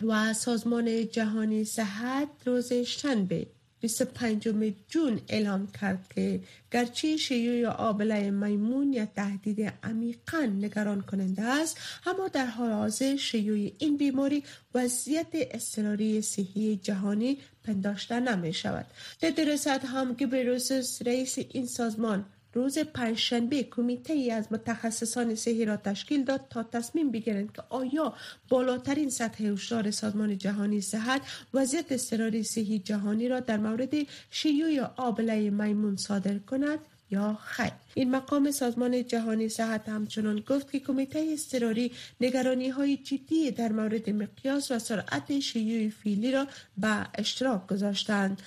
و 0.07 0.33
سازمان 0.33 1.09
جهانی 1.09 1.65
صحت 1.65 2.27
روز 2.45 2.73
شنبه 2.73 3.47
25 3.81 4.47
جون 4.87 5.21
اعلام 5.27 5.67
کرد 5.81 6.13
که 6.15 6.39
گرچه 6.71 7.17
شیوع 7.17 7.67
آبله 7.67 8.31
میمون 8.31 8.93
یا 8.93 9.05
تهدید 9.05 9.73
عمیقا 9.83 10.41
نگران 10.41 11.01
کننده 11.01 11.41
است 11.41 11.77
اما 12.05 12.27
در 12.27 12.45
حال 12.45 12.71
حاضر 12.71 13.15
شیوع 13.15 13.71
این 13.77 13.97
بیماری 13.97 14.43
وضعیت 14.75 15.27
اضطراری 15.33 16.21
صحی 16.21 16.75
جهانی 16.75 17.37
پنداشته 17.69 18.19
نمی 18.19 18.53
شود. 18.53 18.85
تدرس 19.21 19.67
هم 19.67 20.15
که 20.15 20.25
رئیس 21.05 21.37
این 21.49 21.65
سازمان 21.65 22.25
روز 22.53 22.79
پنجشنبه 22.79 23.63
کمیته 23.63 24.13
ای 24.13 24.31
از 24.31 24.47
متخصصان 24.51 25.35
صحی 25.35 25.65
را 25.65 25.77
تشکیل 25.77 26.23
داد 26.23 26.41
تا 26.49 26.63
تصمیم 26.63 27.11
بگیرند 27.11 27.51
که 27.51 27.63
آیا 27.69 28.13
بالاترین 28.49 29.09
سطح 29.09 29.43
هشدار 29.43 29.91
سازمان 29.91 30.37
جهانی 30.37 30.81
صحت 30.81 31.21
وضعیت 31.53 31.91
اضطراری 31.91 32.43
صحی 32.43 32.79
جهانی 32.79 33.27
را 33.27 33.39
در 33.39 33.57
مورد 33.57 33.93
شیوع 34.31 34.89
آبله 34.97 35.49
میمون 35.49 35.95
صادر 35.95 36.37
کند 36.37 36.79
یا 37.11 37.37
خیر. 37.45 37.71
این 37.93 38.11
مقام 38.11 38.51
سازمان 38.51 39.07
جهانی 39.07 39.49
صحت 39.49 39.89
همچنان 39.89 40.39
گفت 40.39 40.71
که 40.71 40.79
کمیته 40.79 41.19
اضطراری 41.19 41.91
نگرانی 42.21 42.69
های 42.69 42.97
جدی 42.97 43.51
در 43.51 43.71
مورد 43.71 44.09
مقیاس 44.09 44.71
و 44.71 44.79
سرعت 44.79 45.39
شیوع 45.39 45.89
فیلی 45.89 46.31
را 46.31 46.47
به 46.77 47.07
اشتراک 47.15 47.67
گذاشتند. 47.67 48.41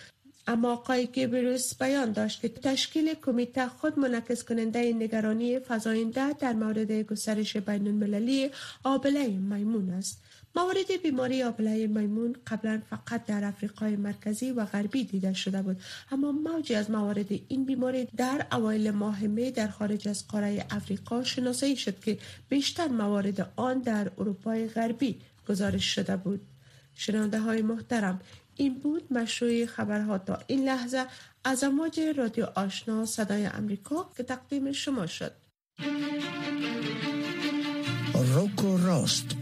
اما 0.46 0.72
آقای 0.72 1.06
گبروس 1.06 1.74
بیان 1.74 2.12
داشت 2.12 2.40
که 2.40 2.48
تشکیل 2.48 3.14
کمیته 3.14 3.68
خود 3.68 3.98
منعکس 3.98 4.44
کننده 4.44 4.92
نگرانی 4.92 5.58
فزاینده 5.58 6.32
در 6.32 6.52
مورد 6.52 6.92
گسترش 6.92 7.56
بین 7.56 7.86
المللی 7.86 8.50
آبله 8.84 9.28
میمون 9.28 9.90
است. 9.90 10.22
موارد 10.56 11.02
بیماری 11.02 11.42
آبله 11.42 11.86
میمون 11.86 12.36
قبلا 12.46 12.82
فقط 12.90 13.24
در 13.26 13.44
افریقای 13.44 13.96
مرکزی 13.96 14.50
و 14.50 14.64
غربی 14.64 15.04
دیده 15.04 15.32
شده 15.32 15.62
بود. 15.62 15.80
اما 16.12 16.32
موجی 16.32 16.74
از 16.74 16.90
موارد 16.90 17.26
این 17.48 17.64
بیماری 17.64 18.08
در 18.16 18.46
اوایل 18.52 18.90
ماه 18.90 19.20
می 19.20 19.50
در 19.50 19.68
خارج 19.68 20.08
از 20.08 20.28
قاره 20.28 20.66
افریقا 20.70 21.24
شناسایی 21.24 21.76
شد 21.76 22.00
که 22.00 22.18
بیشتر 22.48 22.88
موارد 22.88 23.52
آن 23.56 23.78
در 23.78 24.10
اروپای 24.18 24.68
غربی 24.68 25.20
گزارش 25.48 25.94
شده 25.94 26.16
بود. 26.16 26.40
شنونده 26.94 27.40
های 27.40 27.62
محترم 27.62 28.20
این 28.56 28.74
بود 28.74 29.12
مشروع 29.12 29.66
خبرها 29.66 30.18
تا 30.18 30.38
این 30.46 30.64
لحظه. 30.64 31.06
از 31.44 31.64
امواج 31.64 32.00
رادیو 32.00 32.46
آشنا 32.54 33.06
صدای 33.06 33.46
امریکا 33.46 34.10
که 34.16 34.22
تقدیم 34.22 34.72
شما 34.72 35.06
شد. 35.06 35.32
روکو 38.34 38.76
راست. 38.76 39.41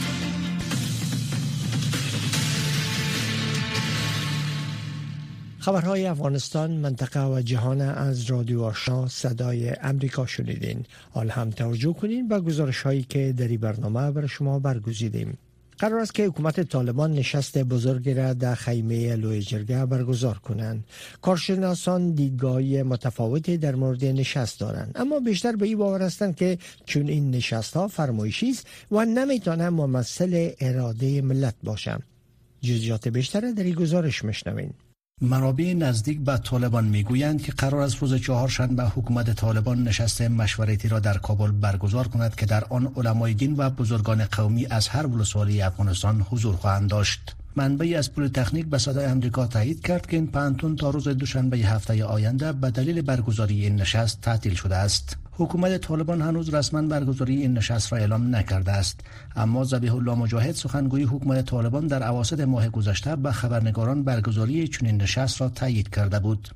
خبرهای 5.61 6.05
افغانستان 6.05 6.71
منطقه 6.71 7.25
و 7.25 7.41
جهان 7.41 7.81
از 7.81 8.23
رادیو 8.23 8.61
آشنا 8.61 9.07
صدای 9.07 9.69
امریکا 9.81 10.25
شنیدین. 10.25 10.85
حال 11.11 11.29
هم 11.29 11.49
توجه 11.49 11.93
کنین 11.93 12.27
به 12.27 12.39
گزارش 12.39 12.81
هایی 12.81 13.03
که 13.03 13.33
در 13.37 13.47
این 13.47 13.59
برنامه 13.59 14.11
بر 14.11 14.27
شما 14.27 14.59
برگزیدیم. 14.59 15.37
قرار 15.77 15.99
است 15.99 16.15
که 16.15 16.25
حکومت 16.25 16.61
طالبان 16.61 17.13
نشست 17.13 17.57
بزرگی 17.57 18.13
را 18.13 18.33
در 18.33 18.55
خیمه 18.55 19.15
لوی 19.15 19.41
جرگه 19.41 19.85
برگزار 19.85 20.37
کنند. 20.37 20.83
کارشناسان 21.21 22.11
دیدگاه 22.11 22.61
متفاوتی 22.61 23.57
در 23.57 23.75
مورد 23.75 24.05
نشست 24.05 24.59
دارند. 24.59 24.91
اما 24.95 25.19
بیشتر 25.19 25.55
به 25.55 25.65
این 25.65 25.77
باور 25.77 26.01
هستند 26.01 26.35
که 26.35 26.57
چون 26.85 27.07
این 27.07 27.31
نشست 27.31 27.73
ها 27.77 27.87
فرمایشی 27.87 28.49
است 28.49 28.67
و 28.91 29.05
نمی‌تونه 29.05 29.69
ممثل 29.69 30.49
اراده 30.59 31.21
ملت 31.21 31.55
باشند. 31.63 32.03
جزئیات 32.61 33.07
بیشتر 33.07 33.51
در 33.51 33.63
این 33.63 33.75
گزارش 33.75 34.25
مشنوین 34.25 34.73
منابع 35.23 35.73
نزدیک 35.73 36.19
به 36.19 36.37
طالبان 36.37 36.85
می‌گویند 36.85 37.41
که 37.41 37.51
قرار 37.51 37.81
است 37.81 37.95
روز 37.95 38.15
چهارشنبه 38.15 38.83
حکومت 38.83 39.33
طالبان 39.35 39.83
نشست 39.83 40.21
مشورتی 40.21 40.87
را 40.87 40.99
در 40.99 41.17
کابل 41.17 41.51
برگزار 41.51 42.07
کند 42.07 42.35
که 42.35 42.45
در 42.45 42.63
آن 42.63 42.93
علمای 42.95 43.33
دین 43.33 43.55
و 43.57 43.69
بزرگان 43.69 44.25
قومی 44.25 44.65
از 44.65 44.87
هر 44.87 45.07
ولسوالی 45.07 45.61
افغانستان 45.61 46.25
حضور 46.29 46.55
خواهند 46.55 46.89
داشت. 46.89 47.35
منبعی 47.55 47.95
از 47.95 48.13
پول 48.13 48.27
تکنیک 48.27 48.65
به 48.65 48.77
صدای 48.77 49.05
امریکا 49.05 49.47
تایید 49.47 49.81
کرد 49.81 50.07
که 50.07 50.17
این 50.17 50.27
پانتون 50.27 50.75
تا 50.75 50.89
روز 50.89 51.07
دوشنبه 51.07 51.57
هفته 51.57 52.05
آینده 52.05 52.51
به 52.51 52.71
دلیل 52.71 53.01
برگزاری 53.01 53.63
این 53.63 53.75
نشست 53.75 54.21
تعطیل 54.21 54.53
شده 54.53 54.75
است. 54.75 55.17
حکومت 55.33 55.77
طالبان 55.77 56.21
هنوز 56.21 56.53
رسما 56.53 56.81
برگزاری 56.81 57.35
این 57.35 57.53
نشست 57.53 57.93
را 57.93 57.99
اعلام 57.99 58.35
نکرده 58.35 58.71
است. 58.71 58.99
اما 59.35 59.63
ذبیح 59.63 59.95
الله 59.95 60.15
مجاهد 60.15 60.51
سخنگوی 60.51 61.03
حکومت 61.03 61.45
طالبان 61.45 61.87
در 61.87 62.07
اواسط 62.07 62.39
ماه 62.39 62.69
گذشته 62.69 63.15
به 63.15 63.31
خبرنگاران 63.31 64.03
برگزاری 64.03 64.67
چنین 64.67 65.01
نشست 65.01 65.41
را 65.41 65.49
تایید 65.49 65.89
کرده 65.89 66.19
بود. 66.19 66.49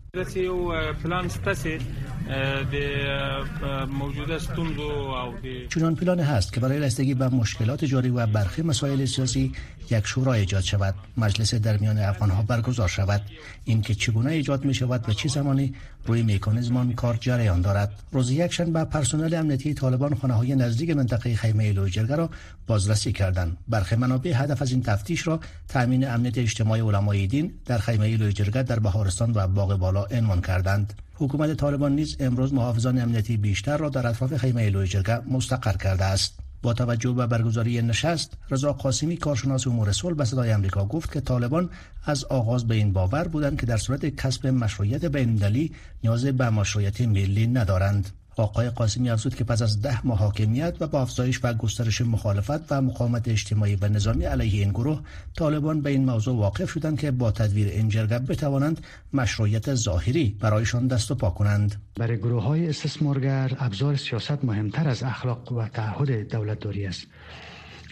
چنان 5.69 5.95
پلان 5.95 6.19
هست 6.19 6.53
که 6.53 6.59
برای 6.59 6.79
رسیدگی 6.79 7.13
به 7.13 7.27
مشکلات 7.27 7.85
جاری 7.85 8.09
و 8.09 8.27
برخی 8.27 8.61
مسائل 8.61 9.05
سیاسی 9.05 9.51
یک 9.91 10.05
شورا 10.05 10.33
ایجاد 10.33 10.63
شود. 10.63 10.95
مجلس 11.17 11.53
درمیان 11.53 11.97
افغان 11.97 12.29
ها 12.29 12.41
برگزار 12.41 12.87
شود. 12.87 13.21
اینکه 13.65 13.95
چگونه 13.95 14.31
ایجاد 14.31 14.65
می 14.65 14.73
شود 14.73 15.09
و 15.09 15.13
چه 15.13 15.29
زمانی 15.29 15.73
روی 16.05 16.23
میکانیزم 16.23 16.93
کار 16.93 17.17
جریان 17.21 17.61
دارد. 17.61 17.91
روز 18.11 18.31
یک 18.31 18.61
با 18.61 18.85
پرسنل 18.85 19.33
امنیتی 19.33 19.73
طالبان 19.73 20.15
خانه 20.15 20.33
های 20.33 20.55
نزدیک 20.55 20.89
منطقه 20.89 21.35
خیمه 21.35 21.71
لوجرگه 21.71 22.15
را 22.15 22.29
بازرسی 22.67 23.11
کردند. 23.11 23.57
برخی 23.67 23.95
منابع 23.95 24.33
هدف 24.35 24.61
از 24.61 24.71
این 24.71 24.83
تفتیش 24.83 25.27
را 25.27 25.39
تامین 25.67 26.07
امنیت 26.07 26.37
اجتماعی 26.37 26.81
علمای 26.81 27.27
دین 27.27 27.53
در 27.65 27.77
خیمه 27.77 28.17
لوجرگه 28.17 28.63
در 28.63 28.79
بهارستان 28.79 29.31
و 29.35 29.47
باغ 29.47 29.75
بالا 29.75 30.03
عنوان 30.03 30.41
کردند. 30.41 30.93
حکومت 31.13 31.53
طالبان 31.53 31.95
نیز 31.95 32.17
امروز 32.19 32.53
محافظان 32.53 32.99
امنیتی 32.99 33.37
بیشتر 33.37 33.77
را 33.77 33.89
در 33.89 34.07
اطراف 34.07 34.37
خیمه 34.37 34.69
لوجرگه 34.69 35.19
مستقر 35.19 35.77
کرده 35.77 36.05
است. 36.05 36.44
با 36.65 36.73
توجه 36.73 37.11
به 37.11 37.27
برگزاری 37.27 37.81
نشست 37.81 38.37
رضا 38.49 38.73
قاسمی 38.73 39.17
کارشناس 39.17 39.67
امور 39.67 39.91
صلح 39.91 40.15
به 40.15 40.25
صدای 40.25 40.53
آمریکا 40.53 40.85
گفت 40.85 41.13
که 41.13 41.21
طالبان 41.21 41.69
از 42.05 42.23
آغاز 42.23 42.67
به 42.67 42.75
این 42.75 42.93
باور 42.93 43.27
بودند 43.27 43.59
که 43.59 43.65
در 43.65 43.77
صورت 43.77 44.05
کسب 44.05 44.47
مشروعیت 44.47 45.05
بین‌المللی 45.05 45.71
نیاز 46.03 46.25
به 46.25 46.49
مشروعیت 46.49 47.01
ملی 47.01 47.47
ندارند. 47.47 48.09
آقای 48.43 48.69
قاسمی 48.69 49.09
افزود 49.09 49.35
که 49.35 49.43
پس 49.43 49.61
از 49.61 49.81
ده 49.81 50.07
ماه 50.07 50.19
حاکمیت 50.19 50.75
و 50.79 50.87
با 50.87 51.01
افزایش 51.01 51.39
و 51.43 51.53
گسترش 51.53 52.01
مخالفت 52.01 52.71
و 52.71 52.81
مقاومت 52.81 53.27
اجتماعی 53.27 53.75
و 53.75 53.87
نظامی 53.87 54.25
علیه 54.25 54.61
این 54.61 54.69
گروه 54.69 55.01
طالبان 55.37 55.81
به 55.81 55.89
این 55.89 56.05
موضوع 56.05 56.35
واقف 56.35 56.71
شدند 56.71 56.99
که 56.99 57.11
با 57.11 57.31
تدویر 57.31 57.67
این 57.67 57.89
جرگه 57.89 58.19
بتوانند 58.19 58.85
مشروعیت 59.13 59.75
ظاهری 59.75 60.37
برایشان 60.39 60.87
دست 60.87 61.11
و 61.11 61.15
پا 61.15 61.29
کنند. 61.29 61.75
برای 61.95 62.17
گروه 62.17 62.43
های 62.43 62.69
استثمارگر 62.69 63.57
ابزار 63.59 63.95
سیاست 63.95 64.45
مهمتر 64.45 64.89
از 64.89 65.03
اخلاق 65.03 65.51
و 65.51 65.67
تعهد 65.67 66.31
دولتداری 66.31 66.85
است. 66.85 67.07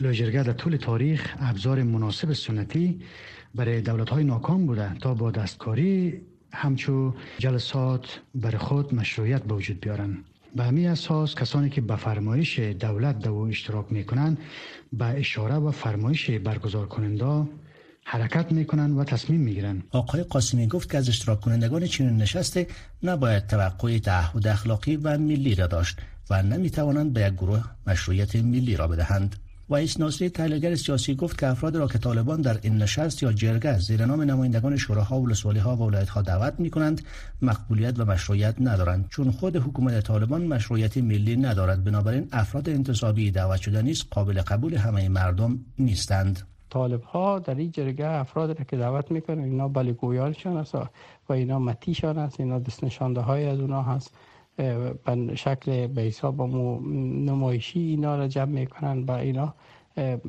لوجرگه 0.01 0.43
در 0.43 0.53
طول 0.53 0.75
تاریخ 0.75 1.35
ابزار 1.39 1.83
مناسب 1.83 2.33
سنتی 2.33 3.01
برای 3.55 3.81
دولت 3.81 4.09
های 4.09 4.23
ناکام 4.23 4.65
بوده 4.65 4.93
تا 4.93 5.13
با 5.13 5.31
دستکاری 5.31 6.21
همچو 6.51 7.13
جلسات 7.37 8.19
بر 8.35 8.57
خود 8.57 8.95
مشروعیت 8.95 9.43
به 9.43 9.53
وجود 9.53 9.79
بیارن. 9.79 10.17
به 10.55 10.63
همین 10.63 10.87
اساس 10.87 11.35
کسانی 11.35 11.69
که 11.69 11.81
به 11.81 11.95
فرمایش 11.95 12.59
دولت 12.59 13.19
دو 13.19 13.35
اشتراک 13.35 13.85
می‌کنند 13.91 14.37
به 14.93 15.05
اشاره 15.05 15.55
و 15.55 15.71
فرمایش 15.71 16.29
برگزار 16.29 16.87
کننده 16.87 17.49
حرکت 18.05 18.51
می‌کنن 18.51 18.91
و 18.91 19.03
تصمیم 19.03 19.41
می‌گیرن 19.41 19.83
آقای 19.91 20.23
قاسمی 20.23 20.67
گفت 20.67 20.91
که 20.91 20.97
از 20.97 21.09
اشتراک 21.09 21.41
کنندگان 21.41 21.85
چنین 21.85 22.17
نشسته 22.17 22.67
نباید 23.03 23.47
توقع 23.47 23.97
تعهد 23.97 24.47
اخلاقی 24.47 24.95
و 24.95 25.17
ملی 25.17 25.55
را 25.55 25.67
داشت 25.67 25.97
و 26.29 26.43
نمی‌توانند 26.43 27.13
به 27.13 27.21
یک 27.21 27.33
گروه 27.33 27.63
مشروعیت 27.87 28.35
ملی 28.35 28.75
را 28.75 28.87
بدهند. 28.87 29.35
وایس 29.69 29.99
ناصری 29.99 30.29
تحلیلگر 30.29 30.75
سیاسی 30.75 31.15
گفت 31.15 31.39
که 31.39 31.47
افراد 31.47 31.75
را 31.75 31.87
که 31.87 31.97
طالبان 31.97 32.41
در 32.41 32.59
این 32.61 32.77
نشست 32.77 33.23
یا 33.23 33.33
جرگه 33.33 33.79
زیر 33.79 34.05
نام 34.05 34.21
نمایندگان 34.21 34.77
شوراها 34.77 35.21
و 35.21 35.33
ها 35.59 35.75
و 35.75 35.95
ها 36.05 36.21
دعوت 36.21 36.59
می 36.59 36.69
کنند 36.69 37.01
مقبولیت 37.41 37.99
و 37.99 38.05
مشروعیت 38.05 38.55
ندارند. 38.59 39.07
چون 39.09 39.31
خود 39.31 39.55
حکومت 39.55 39.99
طالبان 39.99 40.45
مشروعیت 40.45 40.97
ملی 40.97 41.35
ندارد 41.35 41.83
بنابراین 41.83 42.27
افراد 42.31 42.69
انتصابی 42.69 43.31
دعوت 43.31 43.61
شده 43.61 43.81
نیست 43.81 44.05
قابل 44.11 44.41
قبول 44.41 44.75
همه 44.75 45.09
مردم 45.09 45.59
نیستند. 45.79 46.41
طالب 46.69 47.03
ها 47.03 47.39
در 47.39 47.55
این 47.55 47.71
جرگه 47.71 48.07
افراد 48.07 48.59
را 48.59 48.65
که 48.65 48.77
دعوت 48.77 49.11
می‌کنند 49.11 49.45
اینا 49.45 49.67
بلگویانشان 49.67 50.57
است 50.57 50.75
و 50.75 51.33
اینا 51.33 51.59
متیشان 51.59 52.17
است 52.17 52.39
اینا 52.39 52.59
دست 52.59 52.83
نشانده 52.83 53.21
های 53.21 53.45
از 53.45 53.59
اونا 53.59 53.81
هست. 53.83 54.13
به 54.55 54.95
شکل 55.35 55.87
به 55.87 56.01
حساب 56.01 56.41
نمایشی 56.41 57.79
اینا 57.79 58.15
را 58.15 58.27
جمع 58.27 58.45
می‌کنن 58.45 59.05
با 59.05 59.17
اینا. 59.17 59.53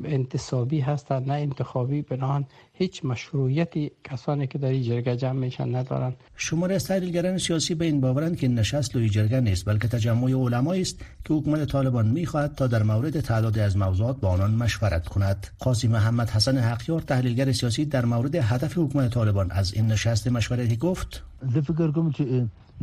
انتصابی 0.03 0.79
هستند 0.79 1.27
نه 1.27 1.33
انتخابی. 1.33 2.01
بنان 2.01 2.45
هیچ 2.73 3.05
مشروعیتی 3.05 3.91
کسانی 4.03 4.47
که 4.47 4.57
در 4.57 4.67
این 4.67 4.83
جرگه 4.83 5.15
جمع 5.15 5.39
میشن 5.39 5.75
ندارن. 5.75 6.13
شمار 6.35 6.71
از 6.71 6.85
تحلیلگران 6.85 7.37
سیاسی 7.37 7.75
به 7.75 7.85
این 7.85 8.01
باورند 8.01 8.37
که 8.37 8.47
نشست 8.47 8.95
لوی 8.95 9.09
جرگه 9.09 9.39
نیست 9.39 9.65
بلکه 9.65 9.87
تجمع 9.87 10.31
علمایی 10.31 10.81
است 10.81 10.99
که 11.25 11.33
حکومت 11.33 11.65
طالبان 11.65 12.07
می‌خواهد 12.07 12.55
تا 12.55 12.67
در 12.67 12.83
مورد 12.83 13.19
تعدادی 13.19 13.59
از 13.59 13.77
موضوعات 13.77 14.19
با 14.19 14.29
آنان 14.29 14.51
مشورت 14.51 15.07
کند. 15.07 15.47
قاضی 15.59 15.87
محمد 15.87 16.29
حسن 16.29 16.57
حقیار 16.57 17.01
تحلیلگر 17.01 17.51
سیاسی 17.51 17.85
در 17.85 18.05
مورد 18.05 18.35
هدف 18.35 18.77
حکومت 18.77 19.13
طالبان 19.13 19.51
از 19.51 19.73
این 19.73 19.87
نشست 19.87 20.27
مشورتی 20.27 20.77
گفت. 20.77 21.23
فکر 21.53 21.91
کوم 21.91 22.11
چې 22.11 22.23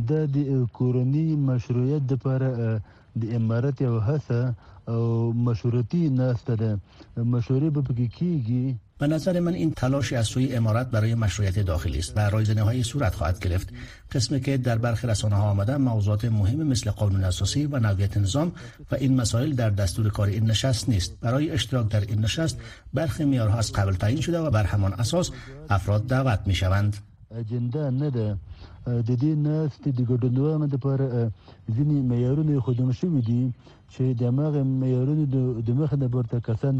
د 0.09 0.11
کورنی 0.73 1.35
مشروعیت 1.35 2.01
د 2.07 2.13
لپاره 2.13 2.81
د 3.21 3.35
امارت 3.35 3.81
یو 3.81 3.99
هڅه 3.99 4.53
او 4.87 5.33
مشورتی 5.33 6.09
نسته 6.09 6.55
ده. 6.55 6.71
مشوره 7.17 7.69
به 7.69 7.81
پکې 7.81 8.07
کیږي. 8.17 8.75
به 8.97 9.07
نظر 9.07 9.39
من 9.39 9.53
این 9.53 9.71
تلاش 9.71 10.13
از 10.13 10.27
سوی 10.27 10.55
امارات 10.55 10.87
برای 10.91 11.15
مشروعیت 11.15 11.59
داخلی 11.59 11.99
است. 11.99 12.17
و 12.17 12.19
رایزنه 12.19 12.61
های 12.61 12.83
صورت 12.83 13.15
خواهد 13.15 13.39
گرفت. 13.39 13.69
قسمی 14.11 14.39
که 14.41 14.57
در 14.57 14.77
برخی 14.77 15.07
رسانه 15.07 15.35
ها 15.35 15.49
آمده 15.49 15.77
موضوعات 15.77 16.25
مهم 16.25 16.67
مثل 16.67 16.91
قانون 16.91 17.23
اساسی 17.23 17.65
و 17.65 17.79
نویت 17.79 18.17
نظام 18.17 18.51
و 18.91 18.95
این 18.95 19.15
مسائل 19.15 19.55
در 19.55 19.69
دستور 19.69 20.09
کار 20.09 20.27
این 20.27 20.45
نشست 20.45 20.89
نیست. 20.89 21.19
برای 21.21 21.51
اشتراک 21.51 21.89
در 21.89 22.01
این 22.01 22.19
نشست 22.19 22.57
برخی 22.93 23.25
میارها 23.25 23.57
از 23.57 23.71
قبل 23.71 23.93
تعیین 23.93 24.21
شده 24.21 24.39
و 24.39 24.49
بر 24.49 24.63
همان 24.63 24.93
اساس 24.93 25.31
افراد 25.69 26.07
دعوت 26.07 26.39
می 26.45 26.55
شوند 26.55 26.97
اجنده 27.31 27.89
نه 27.89 28.09
ده. 28.09 28.37
د 28.87 29.09
دې 29.21 29.33
ناست 29.47 29.83
د 29.87 29.99
ګډونوالو 30.09 30.67
لپاره 30.73 31.05
ځینې 31.75 31.97
معیارونه 32.09 32.59
خودم 32.65 32.91
شوي 32.91 33.21
دي 33.29 33.43
چې 33.93 34.15
د 34.21 34.31
مغه 34.37 34.63
معیارونو 34.63 35.25
د 35.67 35.69
مخ 35.79 35.93
نه 36.01 36.07
برته 36.15 36.39
کسان 36.47 36.79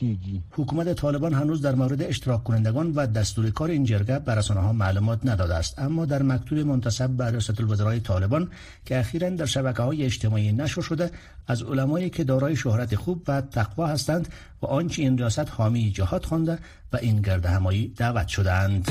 کیږي. 0.00 0.36
حکومت 0.58 0.92
طالبان 1.00 1.34
هنوز 1.34 1.62
در 1.62 1.74
مورد 1.74 2.02
اشتراک 2.02 2.44
کنندگان 2.44 2.92
و 2.96 3.06
دستور 3.06 3.50
کار 3.50 3.70
این 3.70 3.84
جرگه 3.84 4.18
بر 4.18 4.42
معلومات 4.72 5.26
نداده 5.26 5.54
است. 5.54 5.78
اما 5.78 6.04
در 6.04 6.22
مکتوب 6.22 6.58
منتسب 6.58 7.10
به 7.10 7.30
ریاست 7.30 7.60
الوزرای 7.60 8.00
طالبان 8.00 8.48
که 8.84 8.98
اخیرا 8.98 9.30
در 9.30 9.46
شبکه 9.46 9.82
های 9.82 10.04
اجتماعی 10.04 10.52
نشر 10.52 10.80
شده 10.80 11.10
از 11.46 11.62
علمایی 11.62 12.10
که 12.10 12.24
دارای 12.24 12.56
شهرت 12.56 12.96
خوب 12.96 13.22
و 13.28 13.40
تقوا 13.40 13.86
هستند 13.86 14.28
و 14.62 14.66
آنچه 14.66 15.02
این 15.02 15.18
ریاست 15.18 15.50
حامی 15.50 15.90
جهاد 15.90 16.24
خوانده 16.24 16.58
و 16.92 16.96
این 16.96 17.20
گرد 17.20 17.46
همایی 17.46 17.88
دعوت 17.88 18.28
شدند 18.28 18.90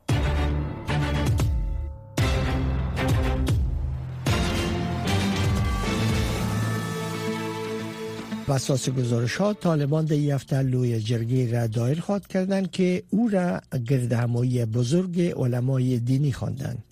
اساس 8.51 8.89
گزارش 8.89 9.35
ها 9.35 9.53
طالبان 9.53 10.05
در 10.05 10.15
یفته 10.15 10.61
لوی 10.61 10.99
جرگی 10.99 11.47
را 11.47 11.67
دایر 11.67 11.99
خواد 11.99 12.27
کردند 12.27 12.71
که 12.71 13.03
او 13.09 13.29
را 13.29 13.61
گرد 13.87 14.13
همایی 14.13 14.65
بزرگ 14.65 15.21
علمای 15.21 15.99
دینی 15.99 16.31
خواندند. 16.31 16.83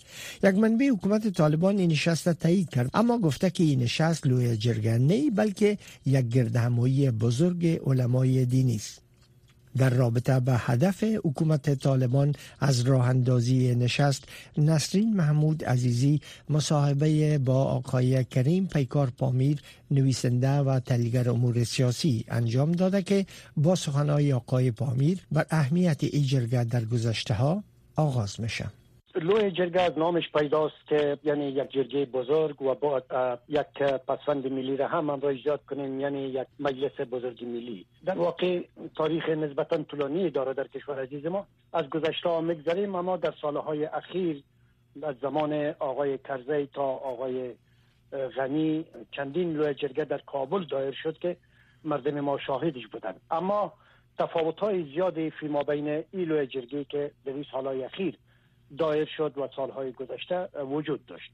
یک 0.42 0.54
منبع 0.54 0.88
حکومت 0.88 1.28
طالبان 1.28 1.78
این 1.78 1.90
نشست 1.90 2.26
را 2.26 2.32
تایید 2.32 2.68
کرد 2.68 2.90
اما 2.94 3.18
گفته 3.18 3.50
که 3.50 3.64
این 3.64 3.82
نشست 3.82 4.26
لوی 4.26 4.56
جرگه 4.56 4.98
نه 4.98 5.30
بلکه 5.30 5.78
یک 6.06 6.28
گرد 6.28 6.56
همایی 6.56 7.10
بزرگ 7.10 7.80
علمای 7.86 8.44
دینی 8.44 8.76
است. 8.76 9.09
در 9.76 9.90
رابطه 9.90 10.40
به 10.40 10.52
هدف 10.56 11.04
حکومت 11.04 11.74
طالبان 11.74 12.34
از 12.60 12.80
راه 12.80 13.08
اندازی 13.08 13.74
نشست 13.74 14.24
نسرین 14.58 15.16
محمود 15.16 15.64
عزیزی 15.64 16.20
مصاحبه 16.48 17.38
با 17.38 17.64
آقای 17.64 18.24
کریم 18.24 18.66
پیکار 18.66 19.10
پامیر 19.10 19.58
نویسنده 19.90 20.58
و 20.58 20.80
تحلیلگر 20.80 21.30
امور 21.30 21.64
سیاسی 21.64 22.24
انجام 22.28 22.72
داده 22.72 23.02
که 23.02 23.26
با 23.56 23.74
سخنهای 23.74 24.32
آقای 24.32 24.70
پامیر 24.70 25.18
بر 25.32 25.46
اهمیت 25.50 26.04
ای 26.04 26.22
جرگه 26.22 26.64
در 26.64 26.84
گذشته 26.84 27.34
ها 27.34 27.64
آغاز 27.96 28.40
میشه 28.40 28.66
لوی 29.22 29.50
جرگه 29.50 29.80
از 29.80 29.98
نامش 29.98 30.32
پیداست 30.32 30.86
که 30.86 31.18
یعنی 31.24 31.48
یک 31.48 31.70
جرگه 31.70 32.04
بزرگ 32.04 32.62
و 32.62 32.74
با 32.74 33.02
یک 33.48 33.82
پسفند 33.82 34.52
ملی 34.52 34.76
را 34.76 34.88
هم 34.88 35.10
هم 35.10 35.20
را 35.20 35.28
ایجاد 35.28 35.60
کنیم 35.64 36.00
یعنی 36.00 36.22
یک 36.22 36.46
مجلس 36.60 37.00
بزرگ 37.00 37.44
ملی. 37.44 37.86
در 38.04 38.18
واقع 38.18 38.60
تاریخ 38.96 39.28
نسبتا 39.28 39.82
طولانی 39.82 40.30
داره 40.30 40.54
در 40.54 40.66
کشور 40.66 41.02
عزیز 41.02 41.26
ما. 41.26 41.46
از 41.72 41.90
گذشته 41.90 42.28
ها 42.28 42.38
اما 42.94 43.16
در 43.16 43.34
سالهای 43.42 43.84
اخیر 43.84 44.42
از 45.02 45.14
زمان 45.22 45.74
آقای 45.78 46.18
کرزی 46.18 46.66
تا 46.74 46.82
آقای 46.82 47.54
غنی 48.36 48.84
چندین 49.12 49.52
لوی 49.52 49.74
جرگه 49.74 50.04
در 50.04 50.18
کابل 50.18 50.64
دایر 50.64 50.94
شد 51.02 51.18
که 51.18 51.36
مردم 51.84 52.20
ما 52.20 52.38
شاهدش 52.38 52.86
بودن 52.86 53.14
اما 53.30 53.72
تفاوت 54.18 54.60
های 54.60 54.82
زیادی 54.82 55.30
فی 55.30 55.48
ما 55.48 55.62
بین 55.62 55.88
این 55.88 56.04
لوی 56.28 56.46
جرگه 56.46 56.84
که 56.84 57.10
این 57.26 57.44
سالهای 57.52 57.84
اخیر 57.84 58.16
دایر 58.78 59.08
شد 59.16 59.38
و 59.38 59.48
سالهای 59.56 59.92
گذشته 59.92 60.48
وجود 60.64 61.06
داشت. 61.06 61.32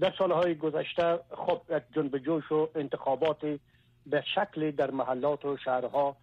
در 0.00 0.14
سالهای 0.18 0.54
گذشته 0.54 1.18
خب 1.30 1.60
یک 1.70 1.82
جنب 1.94 2.18
جوش 2.18 2.52
و 2.52 2.68
انتخابات 2.74 3.58
به 4.06 4.24
شکل 4.34 4.70
در 4.70 4.90
محلات 4.90 5.44
و 5.44 5.56
شهرها 5.56 6.16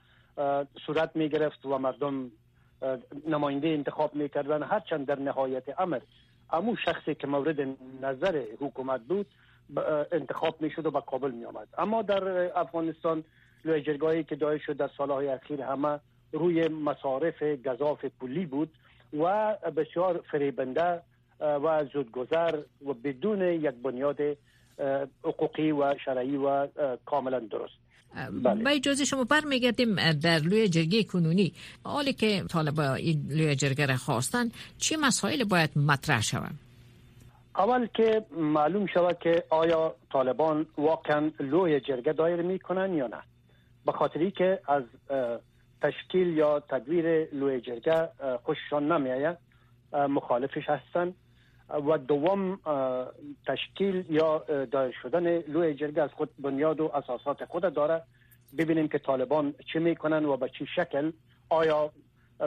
صورت 0.85 1.15
می 1.15 1.29
گرفت 1.29 1.65
و 1.65 1.77
مردم 1.77 2.31
نماینده 3.27 3.67
انتخاب 3.67 4.15
می 4.15 4.29
کردن. 4.29 4.63
هرچند 4.63 5.05
در 5.05 5.19
نهایت 5.19 5.79
امر 5.79 5.99
امو 6.49 6.75
شخصی 6.75 7.15
که 7.15 7.27
مورد 7.27 7.59
نظر 8.01 8.43
حکومت 8.59 9.01
بود 9.01 9.25
انتخاب 10.11 10.61
می 10.61 10.69
شد 10.71 10.85
و 10.85 10.91
به 10.91 11.01
کابل 11.01 11.31
می 11.31 11.45
آمد. 11.45 11.67
اما 11.77 12.01
در 12.01 12.23
افغانستان 12.59 13.23
لوی 13.65 13.81
جرگاهی 13.81 14.23
که 14.23 14.35
دایر 14.35 14.61
شد 14.65 14.77
در 14.77 14.89
سالهای 14.97 15.27
اخیر 15.27 15.61
همه 15.61 15.99
روی 16.31 16.67
مصارف 16.67 17.43
گذاف 17.43 18.05
پولی 18.05 18.45
بود. 18.45 18.69
و 19.13 19.55
بسیار 19.77 20.23
فریبنده 20.31 21.01
و 21.39 21.85
زودگذر 21.93 22.59
و 22.85 22.93
بدون 22.93 23.41
یک 23.41 23.75
بنیاد 23.83 24.17
حقوقی 25.23 25.71
و 25.71 25.95
شرعی 26.05 26.37
و 26.37 26.67
کاملا 27.05 27.39
درست. 27.39 27.73
بله. 28.43 28.63
با 28.63 28.69
اجازه 28.69 29.05
شما 29.05 29.23
برمیگردیم 29.23 29.95
در 30.11 30.39
لوی 30.39 30.69
جرگه 30.69 31.03
کنونی. 31.03 31.53
حالی 31.83 32.13
که 32.13 32.43
طالبا 32.49 32.93
این 32.93 33.25
لوی 33.29 33.55
جرگه 33.55 33.85
را 33.85 33.95
خواستن 33.95 34.49
چه 34.77 34.97
مسائل 34.97 35.43
باید 35.43 35.69
مطرح 35.75 36.21
شود 36.21 36.51
اول 37.55 37.87
که 37.87 38.25
معلوم 38.37 38.85
شود 38.85 39.17
که 39.19 39.43
آیا 39.49 39.95
طالبان 40.13 40.65
واقعا 40.77 41.31
لوی 41.39 41.79
جرگه 41.79 42.13
دایر 42.13 42.41
می‌کنن 42.41 42.93
یا 42.93 43.07
نه. 43.07 43.21
به 43.85 43.91
خاطری 43.91 44.31
که 44.31 44.59
از 44.67 44.83
تشکیل 45.81 46.37
یا 46.37 46.59
تدویر 46.59 47.27
لوی 47.33 47.61
جرگه 47.61 48.09
خوششان 48.43 48.91
نمیآید. 48.91 49.37
مخالفش 49.93 50.69
هستن. 50.69 51.13
و 51.69 51.97
دوم 51.97 52.59
تشکیل 53.47 54.05
یا 54.09 54.43
دایر 54.71 54.95
شدن 55.01 55.37
لوی 55.37 55.73
جرگه 55.73 56.01
از 56.01 56.09
خود 56.09 56.29
بنیاد 56.39 56.79
و 56.79 56.91
اساسات 56.93 57.45
خود 57.45 57.73
داره. 57.73 58.01
ببینیم 58.57 58.87
که 58.87 58.97
طالبان 58.97 59.53
چه 59.73 59.79
می‌کنن 59.79 60.25
و 60.25 60.37
به 60.37 60.49
چه 60.49 60.65
شکل. 60.75 61.11
آیا 61.49 61.91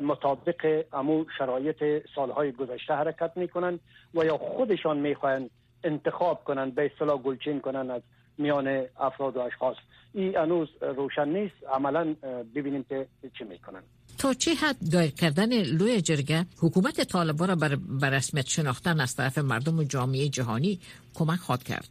مطابق 0.03 0.85
امو 0.93 1.25
شرایط 1.39 2.07
سالهای 2.15 2.53
گذشته 2.53 2.95
حرکت 2.95 3.33
می‌کنن 3.37 3.81
و 4.15 4.25
یا 4.25 4.37
خودشان 4.37 4.99
می‌خواهند 4.99 5.51
انتخاب 5.85 6.45
کنن 6.45 6.71
به 6.71 6.91
اصطلاح 6.93 7.17
گلچین 7.19 7.61
کنن 7.61 7.91
از 7.91 8.03
میان 8.39 8.87
افراد 9.01 9.37
و 9.37 9.41
اشخاص. 9.41 9.77
این 10.13 10.39
انوز 10.39 10.69
روشن 10.81 11.29
نیست. 11.29 11.55
عملا 11.75 12.15
ببینیم 12.55 12.85
که 12.89 13.07
چه 13.39 13.45
می‌کنن. 13.45 13.83
تا 14.19 14.35
چه 14.35 14.55
حد 14.55 14.77
دایر 14.93 15.11
کردن 15.11 15.63
لوی 15.63 16.01
جرگه؟ 16.01 16.47
حکومت 16.61 17.01
طالبان 17.01 17.49
را 17.49 17.55
بر 18.01 18.11
رسمیت 18.11 18.47
شناختن 18.47 19.01
از 19.01 19.17
طرف 19.17 19.39
مردم 19.39 19.79
و 19.79 19.85
جامعه 19.85 20.29
جهانی 20.29 20.81
کمک 21.15 21.39
خواد 21.39 21.63
کرد. 21.63 21.89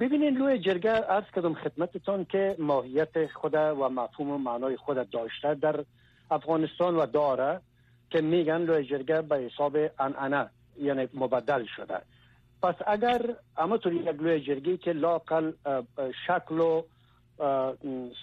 ببینین 0.00 0.38
لوی 0.38 0.58
جرگه 0.58 0.90
ارز 0.90 1.24
کردم 1.36 1.54
خدمتتان 1.54 2.24
که 2.24 2.56
ماهیت 2.58 3.26
خود 3.32 3.54
و 3.54 3.88
مفهوم 3.88 4.30
و 4.30 4.38
معنای 4.38 4.76
خود 4.76 5.10
داشته 5.10 5.54
در 5.54 5.84
افغانستان 6.30 6.96
و 6.96 7.06
داره 7.06 7.60
که 8.10 8.20
میگن 8.20 8.58
لوی 8.58 8.84
جرگه 8.84 9.22
به 9.22 9.36
حساب 9.36 9.76
انعنه 9.98 10.50
یعنی 10.80 11.08
مبدل 11.14 11.64
شده. 11.76 12.00
پس 12.62 12.74
اگر 12.86 13.34
طور 13.82 13.92
یک 13.92 14.08
لوی 14.08 14.40
جرگی 14.40 14.76
که 14.76 14.92
لاقل 14.92 15.52
شکل 16.26 16.60
و 16.60 16.82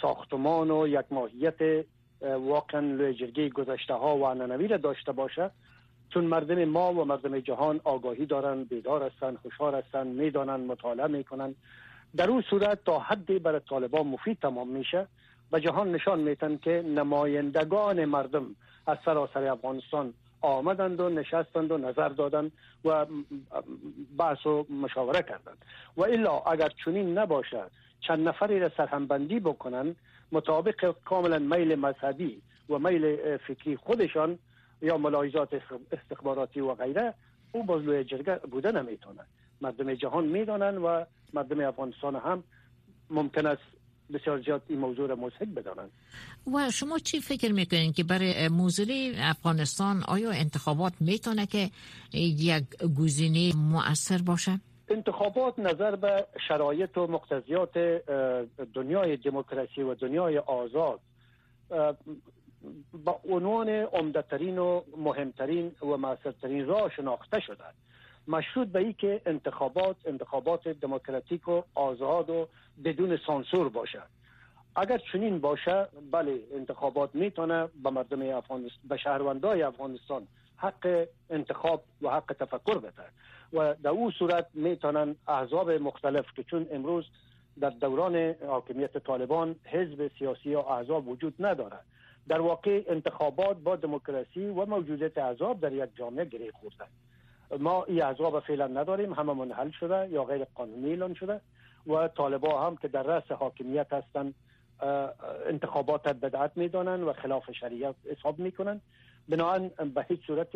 ساختمان 0.01 0.71
و 0.71 0.87
یک 0.87 1.05
ماهیت 1.11 1.85
واقعا 2.21 2.81
لوی 2.81 3.13
جرگی 3.13 3.49
گذشته 3.49 3.93
ها 3.93 4.17
و 4.17 4.33
ننوی 4.33 4.67
را 4.67 4.77
داشته 4.77 5.11
باشه 5.11 5.51
چون 6.09 6.23
مردم 6.23 6.65
ما 6.65 6.93
و 6.93 7.05
مردم 7.05 7.39
جهان 7.39 7.81
آگاهی 7.83 8.25
دارن 8.25 8.63
بیدار 8.63 9.03
هستن 9.03 9.35
خوشحال 9.35 9.75
هستن 9.75 10.07
می‌دانن 10.07 10.65
مطالعه 10.65 11.07
می‌کنن. 11.07 11.55
در 12.15 12.29
اون 12.29 12.41
صورت 12.49 12.83
تا 12.85 12.99
حدی 12.99 13.39
برای 13.39 13.61
طالبان 13.69 14.07
مفید 14.07 14.39
تمام 14.39 14.67
میشه 14.67 15.07
و 15.51 15.59
جهان 15.59 15.91
نشان 15.91 16.19
میتن 16.19 16.57
که 16.57 16.83
نمایندگان 16.95 18.05
مردم 18.05 18.55
از 18.87 18.97
سراسر 19.05 19.43
افغانستان 19.43 20.13
آمدند 20.41 20.99
و 20.99 21.09
نشستند 21.09 21.71
و 21.71 21.77
نظر 21.77 22.09
دادند 22.09 22.51
و 22.85 23.05
بحث 24.17 24.45
و 24.45 24.65
مشاوره 24.69 25.21
کردند. 25.21 25.57
و 25.97 26.01
الا 26.03 26.39
اگر 26.39 26.71
چنین 26.85 27.17
نباشه 27.17 27.63
چند 27.99 28.27
نفری 28.27 28.59
را 28.59 28.71
سرهمبندی 28.77 29.39
بکنن 29.39 29.95
مطابق 30.31 30.95
کاملا 31.05 31.39
میل 31.39 31.75
مذهبی 31.75 32.41
و 32.69 32.79
میل 32.79 33.37
فکری 33.37 33.75
خودشان 33.75 34.39
یا 34.81 34.97
ملاحظات 34.97 35.61
استخباراتی 35.91 36.59
و 36.59 36.73
غیره 36.73 37.13
او 37.51 37.63
بازلوی 37.63 38.03
جرگه 38.03 38.35
بوده 38.35 38.71
نمی‌تونه 38.71 39.21
مردم 39.61 39.93
جهان 39.93 40.25
می‌دانند 40.25 40.77
و 40.77 41.05
مردم 41.33 41.59
افغانستان 41.59 42.15
هم 42.15 42.43
ممکن 43.09 43.45
است 43.45 43.63
بسیار 44.13 44.41
زیاد 44.41 44.61
این 44.67 44.79
موضوع 44.79 45.09
را 45.09 45.15
مزهک 45.15 45.47
بدانند 45.55 45.91
و 46.53 46.71
شما 46.71 46.99
چی 46.99 47.19
فکر 47.19 47.51
می‌کنید 47.51 47.95
که 47.95 48.03
برای 48.03 48.47
موضوع 48.47 48.87
افغانستان 49.17 50.03
آیا 50.07 50.31
انتخابات 50.31 50.93
می‌تونه 50.99 51.45
که 51.45 51.69
یک 52.13 52.63
گزینه 52.99 53.55
مؤثر 53.55 54.17
باشه؟ 54.17 54.59
انتخابات 54.89 55.59
نظر 55.59 55.95
به 55.95 56.25
شرایط 56.47 56.97
و 56.97 57.07
مقتضیات 57.07 57.77
دنیای 58.73 59.17
دموکراسی 59.17 59.81
و 59.81 59.95
دنیای 59.95 60.37
آزاد 60.37 60.99
با 63.05 63.19
عنوان 63.29 63.69
عمدهترین 63.69 64.57
و 64.57 64.81
مهمترین 64.97 65.71
و 65.81 65.97
موثرترین 65.97 66.65
راه 66.65 66.91
شناخته 66.95 67.39
شده 67.39 67.63
مشروط 68.27 68.67
به 68.67 68.79
ای 68.79 68.93
که 68.93 69.21
انتخابات 69.25 69.95
انتخابات 70.05 70.67
دموکراتیک 70.67 71.47
و 71.47 71.61
آزاد 71.75 72.29
و 72.29 72.47
بدون 72.83 73.17
سانسور 73.27 73.69
باشه. 73.69 74.01
اگر 74.75 74.97
چنین 74.97 75.39
باشه 75.39 75.87
بله 76.11 76.39
انتخابات 76.53 77.15
می‌تونه 77.15 77.67
به 77.83 77.89
مردم 77.89 78.21
افغانستان 78.21 78.79
به 78.89 78.97
شهروندای 78.97 79.61
افغانستان 79.61 80.27
حق 80.57 81.07
انتخاب 81.29 81.83
و 82.01 82.09
حق 82.09 82.35
تفکر 82.39 82.77
بده. 82.77 83.03
و 83.53 83.75
در 83.83 83.89
او 83.89 84.11
صورت 84.11 84.47
می‌تونن 84.53 85.15
احزاب 85.27 85.71
مختلف 85.71 86.25
که 86.35 86.43
چون 86.43 86.67
امروز 86.71 87.05
در 87.59 87.69
دوران 87.69 88.35
حاکمیت 88.47 88.97
طالبان 88.97 89.55
حزب 89.65 90.11
سیاسی 90.19 90.49
یا 90.49 90.61
احزاب 90.61 91.07
وجود 91.07 91.33
نداره 91.39 91.77
در 92.27 92.41
واقع 92.41 92.83
انتخابات 92.87 93.57
با 93.57 93.75
دموکراسی 93.75 94.45
و 94.45 94.65
موجودیت 94.65 95.17
احزاب 95.17 95.59
در 95.59 95.73
یک 95.73 95.89
جامعه 95.95 96.25
گره 96.25 96.51
خورده. 96.51 96.85
ما 97.59 97.83
این 97.83 98.03
احزاب 98.03 98.39
فعلا 98.39 98.67
نداریم 98.67 99.13
همه 99.13 99.33
منحل 99.33 99.71
شده 99.79 100.09
یا 100.09 100.23
غیر 100.23 100.45
قانونی 100.55 100.89
اعلان 100.89 101.13
شده 101.13 101.41
و 101.87 102.07
طالبا 102.07 102.61
هم 102.61 102.75
که 102.75 102.87
در 102.87 103.03
رأس 103.03 103.31
حاکمیت 103.31 103.93
هستند 103.93 104.33
انتخابات 105.49 106.07
بدعت 106.07 106.51
می‌دانند 106.55 107.03
و 107.03 107.13
خلاف 107.13 107.51
شریعت 107.59 107.95
حساب 108.17 108.39
می‌کنن. 108.39 108.81
بنابراین 109.29 109.71
به 109.95 110.05
هیچ 110.09 110.19
صورت 110.27 110.49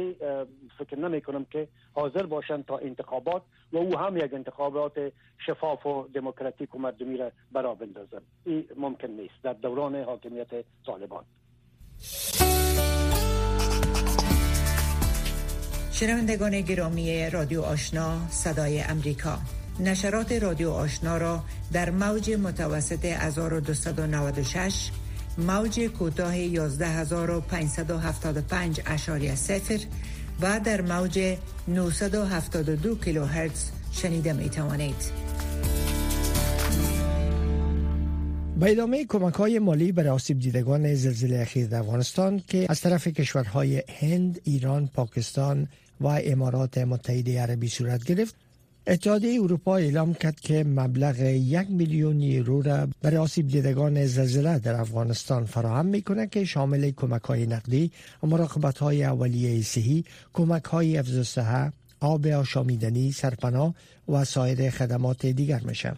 فکر 0.78 1.00
نمی 1.00 1.22
کنم 1.22 1.46
که 1.46 1.68
حاضر 1.94 2.26
باشند 2.26 2.66
تا 2.66 2.78
انتخابات 2.78 3.42
و 3.72 3.78
او 3.78 3.98
هم 3.98 4.18
یک 4.18 4.34
انتخابات 4.34 5.12
شفاف 5.46 5.86
و 5.86 6.08
دموکراتیک 6.14 6.76
و 6.76 6.80
مردمی 6.80 7.18
را 7.18 7.32
برا 7.52 7.76
بندازن. 7.76 8.22
این 8.46 8.66
ممکن 8.76 9.08
نیست 9.08 9.34
در 9.44 9.54
دوران 9.54 9.96
حاکمیت 9.96 10.66
طالبان. 10.86 11.24
شنوندگان 16.00 16.62
گرامی 16.62 17.30
رادیو 17.30 17.62
آشنا 17.62 18.30
صدای 18.30 18.82
امریکا 18.82 19.40
نشرات 19.80 20.32
رادیو 20.32 20.70
آشنا 20.70 21.18
را 21.18 21.44
در 21.74 21.90
موج 21.90 22.32
متوسط 22.32 23.06
1296 23.06 24.92
موج 25.38 25.80
کوتاه 25.80 26.36
11575 26.36 28.82
اشاری 28.86 29.36
سفر 29.36 29.80
و 30.42 30.60
در 30.60 30.82
موج 30.82 31.38
972 31.68 32.96
کیلوهرتز 32.96 33.70
شنیده 33.92 34.34
می 34.34 34.50
توانید. 34.50 35.30
به 38.60 38.72
ادامه 38.72 39.06
کمک 39.06 39.34
های 39.34 39.60
مالی 39.60 39.92
برای 39.92 40.10
آسیب 40.10 40.40
دیدگان 40.40 40.96
زلزله 40.96 41.40
اخیر 41.40 41.68
در 41.68 41.80
افغانستان 41.80 42.42
که 42.48 42.66
از 42.70 42.82
طرف 42.82 43.08
کشورهای 43.08 43.84
هند، 44.00 44.42
ایران، 44.44 44.88
پاکستان 44.88 45.68
و 46.02 46.08
امارات 46.08 46.78
متحده 46.78 47.42
عربی 47.42 47.68
صورت 47.68 48.04
گرفت 48.04 48.36
اتحادیه 48.88 49.42
اروپا 49.42 49.76
اعلام 49.78 50.14
کرد 50.14 50.40
که 50.40 50.64
مبلغ 50.64 51.20
یک 51.20 51.68
میلیون 51.70 52.22
یورو 52.22 52.62
را 52.62 52.88
برای 53.02 53.18
آسیب 53.18 53.48
دیدگان 53.48 54.06
زلزله 54.06 54.60
در 54.60 54.76
افغانستان 54.76 55.46
فراهم 55.46 55.86
می‌کنه 55.86 56.28
که 56.28 56.46
شامل 56.46 56.92
کمک 56.92 57.22
های 57.22 57.46
نقدی، 57.46 57.92
مراقبت 58.24 58.78
های 58.78 59.04
اولیه 59.04 59.62
صحی، 59.62 60.06
کمک 60.34 60.64
های 60.64 61.04
آب 62.00 62.28
آشامیدنی، 62.28 63.12
سرپناه 63.12 63.76
و 64.10 64.26
سایر 64.26 64.70
خدمات 64.70 65.26
دیگر 65.26 65.62
میشه. 65.66 65.94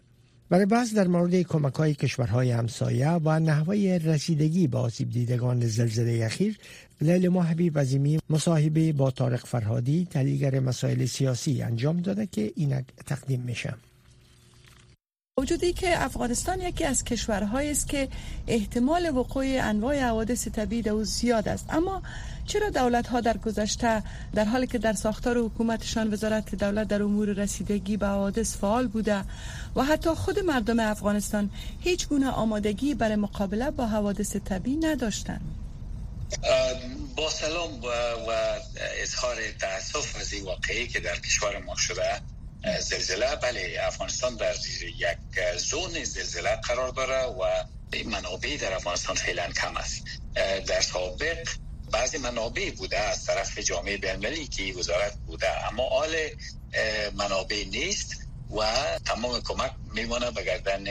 برای 0.52 0.66
بحث 0.66 0.94
در 0.94 1.08
مورد 1.08 1.42
کمک 1.42 1.74
های 1.76 1.94
کشورهای 1.94 2.52
همسایه 2.52 3.10
و 3.10 3.40
نحوه 3.40 4.00
رسیدگی 4.06 4.68
به 4.68 4.78
آسیب 4.78 5.10
دیدگان 5.10 5.68
زلزله 5.68 6.26
اخیر 6.26 6.58
لیل 7.02 7.28
ما 7.28 7.44
حبیب 7.44 7.80
عظیمی 7.80 8.20
مصاحبه 8.30 8.94
با 8.94 9.12
طارق 9.12 9.46
فرهادی 9.46 10.08
تحلیلگر 10.12 10.60
مسائل 10.60 11.06
سیاسی 11.06 11.62
انجام 11.62 11.98
داده 11.98 12.26
که 12.26 12.52
اینک 12.56 12.86
تقدیم 13.06 13.42
میشه. 13.42 13.74
وجودی 15.38 15.74
که 15.74 16.04
افغانستان 16.04 16.62
یکی 16.62 16.86
از 16.86 17.04
کشورهایی 17.04 17.72
است 17.72 17.88
که 17.88 18.08
احتمال 18.48 19.18
وقوع 19.18 19.46
انواع 19.62 20.00
حوادث 20.00 20.48
طبیعی 20.48 20.82
در 20.82 21.04
زیاد 21.04 21.48
است. 21.48 21.66
اما 21.70 22.02
چرا 22.48 22.70
دولت 22.70 23.08
ها 23.08 23.22
در 23.22 23.38
گذشته 23.38 24.04
در 24.34 24.46
حالی 24.46 24.68
که 24.68 24.78
در 24.78 24.94
ساختار 24.94 25.38
حکومتشان 25.38 26.14
وزارت 26.14 26.56
دولت 26.56 26.88
در 26.88 27.04
امور 27.04 27.30
رسیدگی 27.30 27.98
به 27.98 28.08
حوادث 28.08 28.58
فعال 28.58 28.88
بوده 28.88 29.24
و 29.76 29.84
حتی 29.84 30.10
خود 30.10 30.40
مردم 30.40 30.80
افغانستان 30.80 31.50
هیچ 31.80 32.08
گونه 32.08 32.30
آمادگی 32.30 32.94
برای 32.94 33.16
مقابله 33.16 33.72
با 33.72 33.86
حوادث 33.86 34.36
طبیعی 34.36 34.78
نداشتند؟ 34.78 35.42
با 37.16 37.30
سلام 37.30 37.82
و, 37.84 37.88
و 38.28 38.60
اظهار 39.02 39.36
تاسف 39.60 40.16
از 40.20 40.34
این 40.34 40.44
واقعی 40.44 40.88
که 40.88 41.00
در 41.00 41.20
کشور 41.20 41.58
ما 41.58 41.76
شده 41.76 42.22
زلزله 42.64 43.36
بله 43.36 43.78
افغانستان 43.82 44.36
در 44.36 44.56
یک 44.98 45.58
زون 45.58 46.04
زلزله 46.04 46.56
قرار 46.56 46.90
داره 46.90 47.24
و 47.24 47.64
منابع 48.06 48.58
در 48.58 48.74
افغانستان 48.74 49.16
فعلا 49.16 49.52
کم 49.52 49.78
است. 49.78 50.04
در 50.68 50.82
سابق 50.82 51.48
بعضی 51.92 52.18
منابع 52.18 52.72
بوده 52.72 53.00
از 53.00 53.26
طرف 53.26 53.60
جامعه 53.60 53.98
بینالمللی 53.98 54.48
که 54.48 54.74
وزارت 54.74 55.16
بوده 55.16 55.68
اما 55.68 55.84
آل 55.84 56.16
منابع 57.14 57.64
نیست 57.72 58.28
و 58.58 58.64
تمام 59.06 59.42
کمک 59.42 59.72
میمانه 59.94 60.32
به 60.32 60.44
گردن 60.44 60.86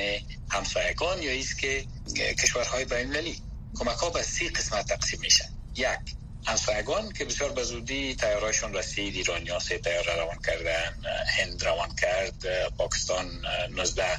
همسایگان 0.50 1.22
یا 1.22 1.30
ایست 1.30 1.59
که 1.59 1.85
کشورهای 2.16 2.85
بینالمللی 2.85 3.42
کمک 3.74 3.96
ها 3.96 4.11
به 4.11 4.22
سی 4.22 4.48
قسمت 4.48 4.87
تقسیم 4.87 5.20
میشن. 5.20 5.48
یک 5.76 6.19
همسایگان 6.46 7.12
که 7.12 7.24
بسیار 7.24 7.53
به 7.53 7.62
زودی 7.62 8.14
تیارایشون 8.14 8.74
رسید 8.74 9.14
ایرانی 9.14 9.48
ها 9.48 9.59
سه 9.59 9.79
تیار 9.79 10.05
روان 10.16 10.37
کردن 10.46 11.03
هند 11.26 11.64
روان 11.64 11.94
کرد 11.94 12.68
پاکستان 12.68 13.42
19 13.70 14.18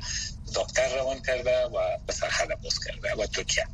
دکتر 0.56 0.96
روان 0.96 1.22
کرده 1.22 1.66
و 1.66 1.98
به 2.08 2.14
سرحد 2.14 2.62
باز 2.62 2.80
کرده 2.86 3.16
و 3.16 3.26
ترکیه. 3.26 3.66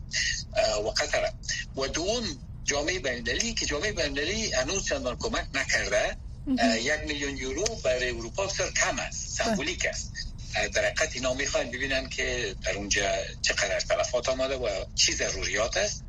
و 0.86 0.90
قطر. 0.90 1.32
و 1.76 1.88
دوم 1.88 2.40
جامعه 2.64 3.00
بینالمللی 3.00 3.54
که 3.54 3.66
جامعه 3.66 3.92
بینالمللی 3.92 4.52
هنوز 4.54 4.86
چندان 4.86 5.18
کمک 5.20 5.48
نکرده. 5.54 6.18
یک 6.82 7.00
میلیون 7.08 7.38
یورو 7.38 7.66
برای 7.84 8.10
اروپا 8.10 8.46
بسیار 8.46 8.72
کم 8.72 9.00
است 9.00 9.38
سمبولیک 9.38 9.86
است. 9.86 10.14
در 10.74 10.86
حقیقت 10.86 11.16
اینا 11.16 11.34
می‌خواین 11.34 11.72
ببینن 11.72 12.10
که 12.10 12.56
در 12.66 12.74
اونجا 12.74 13.12
چقدر 13.42 13.80
تلفات 13.80 14.30
آمده 14.30 14.56
و 14.56 14.86
چی 14.96 15.14
ضروریات 15.14 15.78
است. 15.78 16.07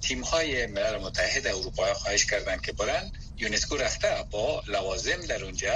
تیم 0.00 0.20
های 0.20 0.66
ملل 0.66 0.96
متحد 0.96 1.46
اروپا 1.46 1.94
خواهش 1.94 2.24
کردن 2.26 2.58
که 2.58 2.72
برن 2.72 3.12
یونسکو 3.36 3.76
رفته 3.76 4.24
با 4.30 4.62
لوازم 4.68 5.20
در 5.20 5.44
اونجا 5.44 5.74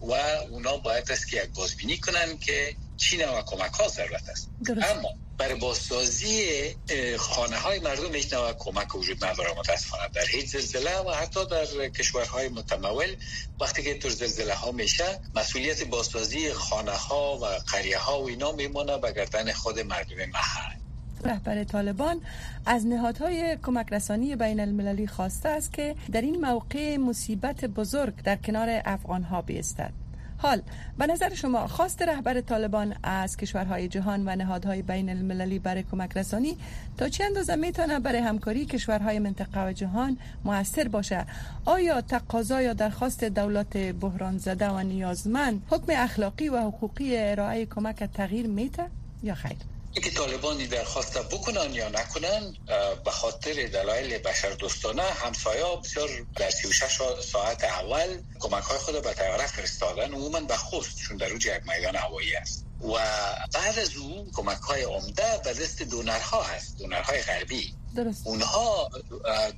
و 0.00 0.12
اونا 0.50 0.76
باید 0.76 1.12
است 1.12 1.28
که 1.28 1.36
یک 1.36 1.50
بازبینی 1.54 1.98
کنن 1.98 2.38
که 2.38 2.76
چی 2.96 3.16
نوع 3.16 3.42
کمک 3.42 3.72
ها 3.72 3.88
ضرورت 3.88 4.28
است. 4.28 4.48
اما 4.68 5.08
برای 5.38 5.54
بازسازی 5.54 6.46
خانه 7.18 7.56
های 7.56 7.78
مردم 7.78 8.14
هیچ 8.14 8.32
نوع 8.32 8.52
کمک 8.52 8.94
وجود 8.94 9.24
نداره. 9.24 9.54
متاسفانه 9.58 10.08
در 10.14 10.26
هیچ 10.26 10.46
زلزله 10.46 10.98
و 10.98 11.10
حتی 11.10 11.46
در 11.46 11.88
کشورهای 11.88 12.48
متمول 12.48 13.16
وقتی 13.60 13.82
که 13.82 13.98
تو 13.98 14.10
زلزله 14.10 14.54
ها 14.54 14.72
میشه 14.72 15.20
مسئولیت 15.34 15.84
بازسازی 15.84 16.52
خانه 16.52 16.92
ها 16.92 17.38
و 17.38 17.44
قریه 17.44 17.98
ها 17.98 18.22
و 18.22 18.28
اینا 18.28 18.52
میمونه 18.52 18.98
به 18.98 19.12
گردن 19.12 19.52
خود 19.52 19.78
مردم 19.78 20.16
محل. 20.16 20.85
رهبر 21.24 21.64
طالبان 21.64 22.20
از 22.66 22.86
نهادهای 22.86 23.56
کمک 23.62 23.92
رسانی 23.92 24.36
بین 24.36 24.60
المللی 24.60 25.06
خواسته 25.06 25.48
است 25.48 25.72
که 25.72 25.94
در 26.12 26.20
این 26.20 26.46
موقع 26.46 26.96
مصیبت 26.96 27.64
بزرگ 27.64 28.22
در 28.22 28.36
کنار 28.36 28.82
افغان 28.84 29.22
ها 29.22 29.42
بیستد. 29.42 29.92
حال 30.38 30.62
به 30.98 31.06
نظر 31.06 31.34
شما 31.34 31.66
خواست 31.66 32.02
رهبر 32.02 32.40
طالبان 32.40 32.94
از 33.02 33.36
کشورهای 33.36 33.88
جهان 33.88 34.22
و 34.26 34.36
نهادهای 34.36 34.82
بین 34.82 35.08
المللی 35.10 35.58
برای 35.58 35.82
کمک 35.82 36.16
رسانی 36.16 36.56
تا 36.96 37.08
چه 37.08 37.24
اندازه 37.24 37.56
می‌تونه 37.56 38.00
برای 38.00 38.18
همکاری 38.18 38.66
کشورهای 38.66 39.18
منطقه 39.18 39.68
و 39.68 39.72
جهان 39.72 40.18
موثر 40.44 40.88
باشه؟ 40.88 41.26
آیا 41.64 42.00
تقاضا 42.00 42.62
یا 42.62 42.72
درخواست 42.72 43.24
دولت 43.24 43.76
بحران 43.76 44.38
زده 44.38 44.68
و 44.68 44.78
نیازمند 44.78 45.62
حکم 45.70 45.92
اخلاقی 45.96 46.48
و 46.48 46.60
حقوقی 46.60 47.16
ارائه 47.16 47.66
کمک 47.66 48.04
تغییر 48.04 48.46
میته 48.46 48.86
یا 49.22 49.34
خیر؟ 49.34 49.75
اینکه 49.96 50.10
طالبانی 50.10 50.66
درخواست 50.66 51.18
بکنن 51.18 51.74
یا 51.74 51.88
نکنن 51.88 52.56
به 53.04 53.10
خاطر 53.10 53.66
دلایل 53.66 54.18
بشر 54.18 54.50
دوستانه 54.50 55.02
همسایا 55.02 55.76
بسیار 55.76 56.08
در 56.36 56.50
36 56.50 56.98
ساعت 57.32 57.64
اول 57.64 58.22
کمک 58.40 58.62
های 58.62 58.78
خود 58.78 59.02
به 59.02 59.14
تیاره 59.14 59.46
فرستادن 59.46 60.14
عموما 60.14 60.40
به 60.40 60.56
خوست 60.56 60.98
چون 60.98 61.16
در 61.16 61.32
یک 61.32 61.48
میدان 61.48 61.96
هوایی 61.96 62.36
است 62.36 62.64
و 62.82 62.92
بعد 63.54 63.78
از 63.78 63.96
او 63.96 64.30
کمک 64.34 64.60
های 64.60 64.82
عمده 64.82 65.40
به 65.44 65.52
دست 65.52 65.82
دونرها 65.82 66.42
هست 66.42 66.78
دونرهای 66.78 67.22
غربی 67.22 67.74
درست. 67.96 68.26
اونها 68.26 68.90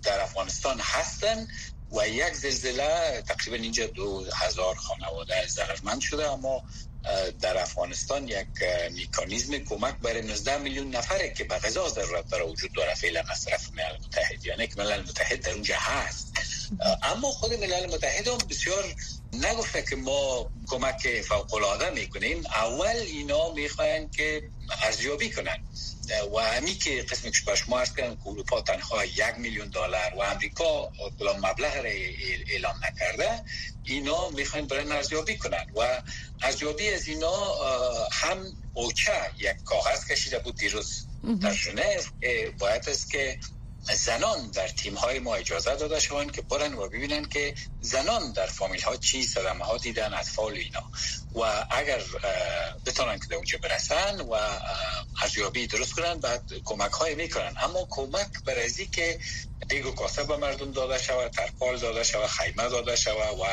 در 0.03 0.21
افغانستان 0.21 0.81
هستن 0.81 1.47
و 1.93 2.09
یک 2.09 2.35
زلزله 2.35 3.23
تقریبا 3.29 3.57
اینجا 3.57 3.87
دو 3.87 4.25
هزار 4.35 4.75
خانواده 4.75 5.47
ضررمند 5.47 6.01
شده 6.01 6.31
اما 6.31 6.63
در 7.41 7.59
افغانستان 7.59 8.29
یک 8.29 8.47
میکانیزم 8.93 9.59
کمک 9.59 9.95
برای 10.03 10.23
19 10.23 10.59
میلیون 10.59 10.97
نفره 10.97 11.31
که 11.31 11.45
به 11.45 11.59
غذا 11.59 11.89
ضرورت 11.89 12.29
داره 12.29 12.45
وجود 12.45 12.73
داره. 12.73 12.95
فعلا 12.95 13.23
طرف 13.23 13.71
ملل 13.73 14.07
متحد 14.07 14.47
یعنی 14.47 14.67
که 14.67 14.75
ملل 14.77 15.01
متحد 15.01 15.41
در 15.41 15.51
اونجا 15.51 15.77
هست. 15.79 16.33
اما 17.03 17.31
خود 17.31 17.55
ملل 17.55 17.95
متحد 17.95 18.29
هم 18.29 18.39
بسیار 18.39 18.95
نگفته 19.33 19.83
که 19.83 19.97
ما 19.97 20.51
کمک 20.67 21.21
فوق 21.29 21.55
العاده 21.55 21.91
می‌کنیم. 21.91 22.47
اول 22.47 22.97
اینا 22.97 23.53
می‌خواین 23.53 24.11
که 24.11 24.43
ارزیابی 24.83 25.31
کنن. 25.31 25.59
و 26.11 26.61
که 26.81 27.03
قسمی 27.03 27.31
که 27.31 27.55
شما 27.55 27.79
ارز 27.79 27.95
کردن 27.95 28.15
که 28.15 28.27
اروپا 28.27 28.61
تنها 28.61 29.05
یک 29.05 29.35
میلیون 29.37 29.69
دلار 29.69 30.15
و 30.17 30.21
امریکا 30.21 30.93
کلام 31.19 31.37
مبلغ 31.37 31.77
را 31.77 31.91
اعلام 32.51 32.75
نکرده 32.89 33.45
اینا 33.85 34.29
می‌خواین 34.31 34.67
برای 34.67 34.93
ارزیابی 34.93 35.37
کنن 35.37 35.67
و 35.77 36.03
ارزیابی 36.43 36.91
از 36.91 37.09
اینا 37.09 37.55
هم 38.13 38.53
اوچه 38.73 39.13
یک 39.39 39.57
کاغذ 39.65 40.05
کشیده 40.11 40.39
بود 40.39 40.57
دیروز. 40.57 41.07
در 41.43 41.53
ژنو 41.53 41.83
باید 42.59 42.89
است 42.89 43.11
که 43.11 43.39
زنان 43.95 44.51
در 44.51 44.69
تیم 44.69 44.95
های 44.95 45.19
ما 45.19 45.35
اجازه 45.35 45.77
داده 45.77 46.01
شوند 46.01 46.33
که 46.33 46.43
برن 46.43 46.75
و 46.75 46.89
ببینن 46.89 47.25
که 47.25 47.55
زنان 47.81 48.33
در 48.33 48.47
فامیل 48.47 48.83
ها 48.83 48.97
چی 48.97 49.23
صدمه 49.23 49.65
ها 49.65 49.77
دیدن 49.77 50.15
اطفال 50.15 50.53
اینا. 50.53 50.83
و 51.35 51.67
اگر 51.71 52.01
بتونن 52.87 53.19
که 53.19 53.27
در 53.27 53.37
اونجا 53.37 53.59
برسن 53.63 54.21
و 54.21 54.35
ارزیابی 55.23 55.67
درست 55.67 55.93
کنن 55.93 56.15
بعد 56.15 56.43
کمک 56.65 56.93
های 56.93 57.15
می‌کنن. 57.15 57.55
اما 57.63 57.87
کمک 57.91 58.45
برازی 58.45 58.87
که 58.87 59.19
دیگ 59.69 59.87
و 59.87 59.91
کاسه 59.91 60.25
به 60.25 60.37
مردم 60.37 60.73
داده 60.73 60.99
شود 60.99 61.31
ترپال 61.31 61.79
داده 61.79 62.05
شود 62.05 62.27
خیمه 62.27 62.69
داده 62.69 62.97
شود 62.97 63.41
و 63.41 63.45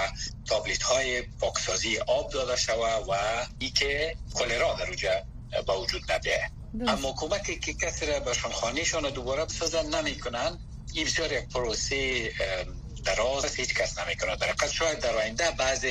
تابلیت 0.46 0.84
های 0.84 1.22
پاکسازی 1.22 1.98
آب 1.98 2.32
داده 2.32 2.56
شود 2.56 3.10
و 3.10 3.14
ای 3.60 3.70
که 3.70 4.16
کلرا 4.34 4.76
در 4.76 4.86
اونجا 4.86 5.24
با 5.66 5.82
وجود 5.82 6.12
نده. 6.12 6.52
اما 6.82 7.14
کمکی 7.18 7.60
که 7.60 7.74
کسی 7.74 8.06
را 8.06 8.34
خانهشان 8.54 9.10
دوباره 9.10 9.46
بسازن 9.46 9.86
نمی‌کنن 9.86 10.60
این 10.94 11.06
بسیار 11.06 11.34
یک 11.34 11.50
پروسه 11.50 12.32
دراز 13.06 13.56
هیچ 13.56 13.74
کس 13.74 14.00
نمی‌کنه 14.00 14.36
در 14.36 14.48
حقیقت 14.48 14.72
شاید 14.72 15.00
در 15.00 15.16
آینده 15.16 15.52
بعض 15.52 15.86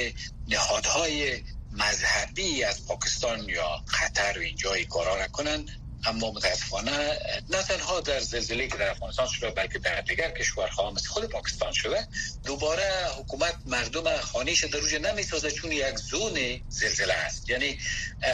نهادهای 0.48 1.42
مذهبی 1.72 2.64
از 2.64 2.86
پاکستان 2.86 3.48
یا 3.48 3.68
قطر 4.00 4.38
و 4.38 4.42
اینجای 4.42 4.84
کارا 4.84 5.26
کنن 5.26 5.66
اما 6.06 6.30
متاسفانه 6.30 7.18
نه 7.48 7.62
تنها 7.62 8.00
در 8.00 8.20
زلزله 8.20 8.68
که 8.68 8.76
در 8.76 8.90
افغانستان 8.90 9.28
شده 9.28 9.50
بلکه 9.50 9.78
در 9.78 10.00
دیگر 10.00 10.30
کشورها 10.30 10.90
مثل 10.90 11.08
خود 11.08 11.24
پاکستان 11.24 11.72
شده 11.72 12.08
دوباره 12.44 13.08
حکومت 13.18 13.54
مردم 13.66 14.16
خانهش 14.20 14.64
در 14.64 14.78
روش 14.78 14.94
نمی‌سازه 14.94 15.50
چون 15.50 15.72
یک 15.72 15.96
زون 15.96 16.60
زلزله 16.68 17.14
است. 17.14 17.50
یعنی 17.50 17.78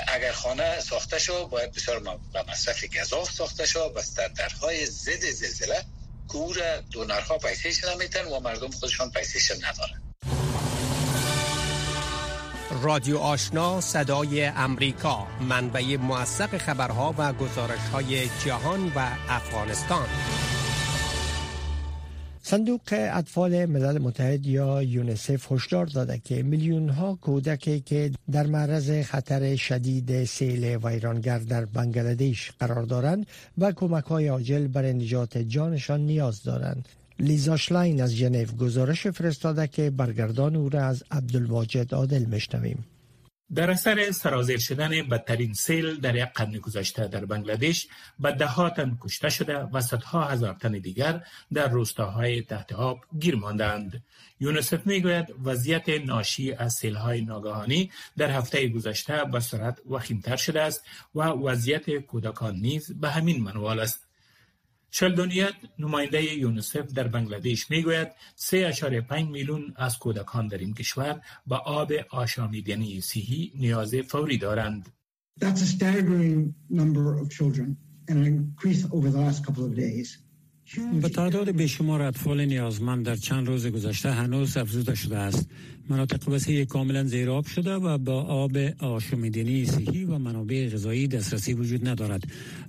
اگر 0.08 0.32
خانه 0.32 0.80
ساخته 0.80 1.18
شو 1.18 1.48
باید 1.48 1.72
بسیار 1.72 1.98
به 2.32 2.42
مصرف 2.48 2.84
گذاف 2.84 3.32
ساخته 3.32 3.66
شو 3.66 3.80
و 3.80 4.02
درهای 4.36 4.86
ضد 4.86 5.30
زلزله 5.30 5.84
که 6.32 6.82
دونرها 6.90 7.38
پیسیش 7.38 7.84
نمیتن 7.84 8.24
و 8.24 8.40
مردم 8.40 8.70
خودشان 8.70 9.10
پیسیش 9.10 9.50
ندارن. 9.50 10.09
رادیو 12.70 13.18
آشنا 13.18 13.80
صدای 13.80 14.44
امریکا 14.44 15.26
منبع 15.48 15.96
موثق 15.96 16.58
خبرها 16.58 17.14
و 17.18 17.32
گزارش 17.32 17.88
های 17.92 18.28
جهان 18.44 18.92
و 18.96 19.08
افغانستان. 19.28 20.06
صندوق 22.42 22.80
اطفال 22.92 23.66
ملل 23.66 23.98
متحد 23.98 24.46
یا 24.46 24.82
یونسف 24.82 25.52
هشدار 25.52 25.86
داده 25.86 26.20
که 26.24 26.42
میلیون 26.42 26.88
ها 26.88 27.18
کودکی 27.22 27.80
که 27.80 28.10
در 28.32 28.46
معرض 28.46 29.02
خطر 29.02 29.56
شدید 29.56 30.24
سیل 30.24 30.64
ویرانگر 30.64 31.38
در 31.38 31.64
بنگلادش 31.64 32.52
قرار 32.58 32.82
دارند 32.82 33.26
و 33.58 33.72
کمک 33.72 34.04
های 34.04 34.28
عاجل 34.28 34.66
برای 34.66 34.92
نجات 34.92 35.38
جانشان 35.38 36.00
نیاز 36.00 36.42
دارند. 36.42 36.88
لیزا 37.20 37.56
شلاین 37.56 38.02
از 38.02 38.10
ژنو 38.10 38.44
گزارش 38.44 39.06
فرستاده 39.06 39.66
که 39.66 39.90
برگردان 39.90 40.56
او 40.56 40.68
را 40.68 40.84
از 40.84 41.04
عبدالواجد 41.10 41.94
عادل 41.94 42.24
میشنویم 42.24 42.84
در 43.54 43.70
اثر 43.70 44.10
سرازیر 44.10 44.58
شدن 44.58 45.08
بدترین 45.08 45.54
سیل 45.54 46.00
در 46.00 46.16
یک 46.16 46.28
قرن 46.34 46.52
گذشته 46.52 47.08
در 47.08 47.24
بنگلادش 47.24 47.88
به 48.18 48.32
ده 48.32 48.70
تن 48.70 48.98
کشته 49.00 49.28
شده 49.28 49.58
و 49.58 49.80
صدها 49.80 50.24
هزار 50.24 50.54
تن 50.54 50.72
دیگر 50.72 51.24
در 51.52 51.68
روستاهای 51.68 52.42
تحت 52.42 52.72
آب 52.72 53.00
گیر 53.20 53.36
ماندند. 53.36 54.02
یونسف 54.40 54.86
می‌گوید 54.86 55.26
وضعیت 55.44 55.88
ناشی 55.88 56.52
از 56.52 56.72
سیل 56.72 56.94
های 56.94 57.20
ناگهانی 57.20 57.90
در 58.16 58.30
هفته 58.30 58.68
گذشته 58.68 59.24
به 59.24 59.40
سرعت 59.40 59.78
وخیمتر 59.90 60.36
شده 60.36 60.62
است 60.62 60.84
و 61.14 61.22
وضعیت 61.22 61.90
کودکان 61.90 62.56
نیز 62.56 63.00
به 63.00 63.10
همین 63.10 63.42
منوال 63.42 63.80
است. 63.80 64.09
شلدونیت 64.90 65.54
نماینده 65.78 66.34
یونسف 66.34 66.92
در 66.92 67.08
بنگلادش 67.08 67.70
می‌گوید 67.70 68.08
3.5 68.36 69.12
میلیون 69.12 69.74
از 69.76 69.98
کودکان 69.98 70.48
در 70.48 70.58
این 70.58 70.74
کشور 70.74 71.20
به 71.46 71.56
آب 71.56 71.92
آشامیدنی 72.10 73.00
صحی 73.00 73.52
نیاز 73.54 73.94
فوری 73.94 74.38
دارند. 74.38 74.92
That's 75.40 75.62
a 75.62 75.70
staggering 75.76 76.54
number 76.68 77.18
of 77.20 77.30
children 77.30 77.76
and 78.08 78.16
an 78.18 78.26
increase 78.26 78.82
over 78.92 79.08
the 79.10 79.20
last 79.26 79.46
couple 79.46 79.64
of 79.64 79.74
days. 79.74 80.18
به 80.76 81.08
تعداد 81.08 81.50
بیشمار 81.50 82.02
اطفال 82.02 82.44
نیازمند 82.44 83.06
در 83.06 83.16
چند 83.16 83.46
روز 83.46 83.66
گذشته 83.66 84.10
هنوز 84.10 84.56
افزوده 84.56 84.94
شده 84.94 85.16
است. 85.16 85.48
مناطق 85.88 86.28
وسیع 86.28 86.64
کاملا 86.64 87.04
زیراب 87.04 87.46
شده 87.46 87.74
و 87.74 87.98
با 87.98 88.22
آب 88.22 88.56
آشامیدنی 88.78 89.66
صحی 89.66 90.04
و 90.04 90.18
منابع 90.18 90.68
غذایی 90.68 91.08
دسترسی 91.08 91.54
وجود 91.54 91.88
ندارد. 91.88 92.22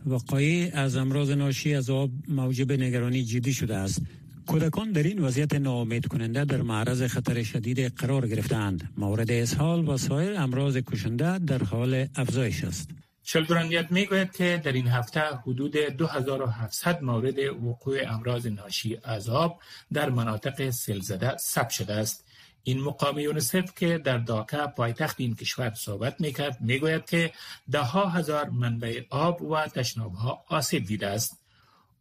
وقایع 0.05 0.69
از 0.73 0.95
امراض 0.95 1.31
ناشی 1.31 1.73
از 1.73 1.89
آب 1.89 2.11
موجب 2.27 2.71
نگرانی 2.71 3.23
جدی 3.23 3.53
شده 3.53 3.75
است. 3.75 4.01
کودکان 4.45 4.91
در 4.91 5.03
این 5.03 5.19
وضعیت 5.19 5.53
ناامید 5.53 6.07
کننده 6.07 6.45
در 6.45 6.61
معرض 6.61 7.03
خطر 7.03 7.43
شدید 7.43 7.79
قرار 7.79 8.27
گرفتند. 8.27 8.89
مورد 8.97 9.31
اسهال 9.31 9.87
و 9.87 9.97
سایر 9.97 10.33
امراض 10.37 10.77
کشنده 10.77 11.39
در 11.39 11.63
حال 11.63 12.05
افزایش 12.15 12.63
است. 12.63 12.89
شلدرانیت 13.33 13.91
می‌گوید 13.91 14.31
که 14.31 14.61
در 14.63 14.71
این 14.71 14.87
هفته 14.87 15.21
حدود 15.21 15.77
2700 15.77 17.03
مورد 17.03 17.39
وقوع 17.39 17.97
امراض 18.07 18.47
ناشی 18.47 18.97
از 19.03 19.29
آب 19.29 19.61
در 19.93 20.09
مناطق 20.09 20.69
سلزده 20.69 21.37
ثبت 21.37 21.69
شده 21.69 21.93
است. 21.93 22.25
این 22.63 22.81
مقام 22.81 23.19
یونسف 23.19 23.73
که 23.75 23.97
در 23.97 24.17
داکا 24.17 24.67
پایتخت 24.67 25.15
این 25.19 25.35
کشور 25.35 25.73
صحبت 25.73 26.21
می‌کرد 26.21 26.57
می‌گوید 26.61 27.05
که 27.05 27.31
ده 27.71 27.79
ها 27.79 28.09
هزار 28.09 28.49
منبع 28.49 29.01
آب 29.09 29.41
و 29.41 29.67
تشناب 29.67 30.13
ها 30.13 30.45
آسیب 30.47 30.85
دیده 30.85 31.07
است. 31.07 31.41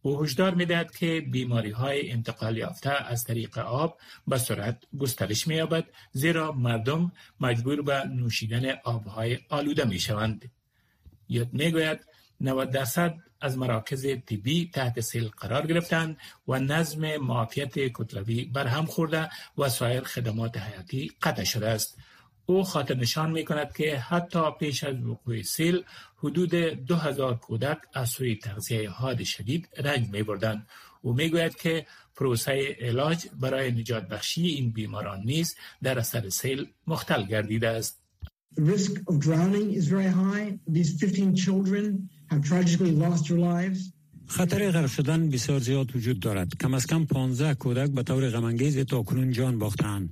او 0.01 0.23
هشدار 0.23 0.55
می‌دهد 0.55 0.95
که 0.95 1.21
بیماری 1.31 1.71
های 1.71 2.11
انتقال 2.11 2.57
یافته 2.57 2.89
از 2.89 3.23
طریق 3.23 3.57
آب 3.57 3.97
به 4.27 4.37
سرعت 4.37 4.83
گسترش 4.99 5.47
مییابد 5.47 5.85
زیرا 6.11 6.51
مردم 6.51 7.11
مجبور 7.39 7.81
به 7.81 8.03
نوشیدن 8.07 8.71
آبهای 8.83 9.39
آلوده 9.49 9.85
می 9.85 9.99
شوند. 9.99 10.51
می‌گوید 11.53 11.99
90 12.41 12.71
درصد 12.71 13.15
از 13.41 13.57
مراکز 13.57 14.07
طبی 14.25 14.69
تحت 14.73 14.99
سیل 14.99 15.27
قرار 15.27 15.67
گرفتند 15.67 16.17
و 16.47 16.59
نظم 16.59 17.17
معافیت 17.17 17.73
کتلوی 17.75 18.45
برهم 18.45 18.85
خورده 18.85 19.29
و 19.57 19.69
سایر 19.69 20.01
خدمات 20.01 20.57
حیاتی 20.57 21.11
قطع 21.21 21.43
شده 21.43 21.67
است. 21.67 21.97
او 22.45 22.63
خاطر 22.63 22.95
نشان 22.95 23.31
می 23.31 23.45
کند 23.45 23.73
که 23.73 23.97
حتی 23.97 24.51
پیش 24.59 24.83
از 24.83 24.95
وقوع 25.05 25.41
سیل 25.41 25.83
حدود 26.17 26.55
2000 26.55 27.35
کودک 27.35 27.77
از 27.93 28.09
سوی 28.09 28.35
تغذیه 28.35 28.89
حاد 28.89 29.23
شدید 29.23 29.69
رنج 29.77 30.09
می 30.09 30.23
بردن. 30.23 30.65
او 31.01 31.13
می 31.13 31.29
گوید 31.29 31.55
که 31.55 31.85
پروسه 32.15 32.77
علاج 32.79 33.25
برای 33.39 33.71
نجات 33.71 34.07
بخشی 34.07 34.47
این 34.47 34.71
بیماران 34.71 35.21
نیز 35.25 35.55
در 35.83 35.99
اثر 35.99 36.29
سیل 36.29 36.67
مختل 36.87 37.23
گردیده 37.23 37.67
است. 37.69 38.00
The 38.55 38.63
risk 38.63 38.91
of 39.07 39.19
drowning 39.19 39.71
is 39.73 39.87
very 39.87 40.11
high. 40.23 40.59
These 40.67 40.99
15 40.99 41.35
children 41.35 42.09
have 42.29 42.43
tragically 42.43 42.91
lost 42.91 43.27
their 43.27 43.37
lives. 43.37 43.91
خطر 44.25 44.71
غرق 44.71 44.87
شدن 44.87 45.29
بسیار 45.29 45.59
زیاد 45.59 45.95
وجود 45.95 46.19
دارد. 46.19 46.57
کم 46.59 46.73
از 46.73 46.87
کم 46.87 47.05
15 47.05 47.53
کودک 47.53 47.89
به 47.89 48.03
طور 48.03 48.29
غمانگیز 48.29 48.77
تا 48.77 49.03
کنون 49.03 49.31
جان 49.31 49.59
باختند. 49.59 50.09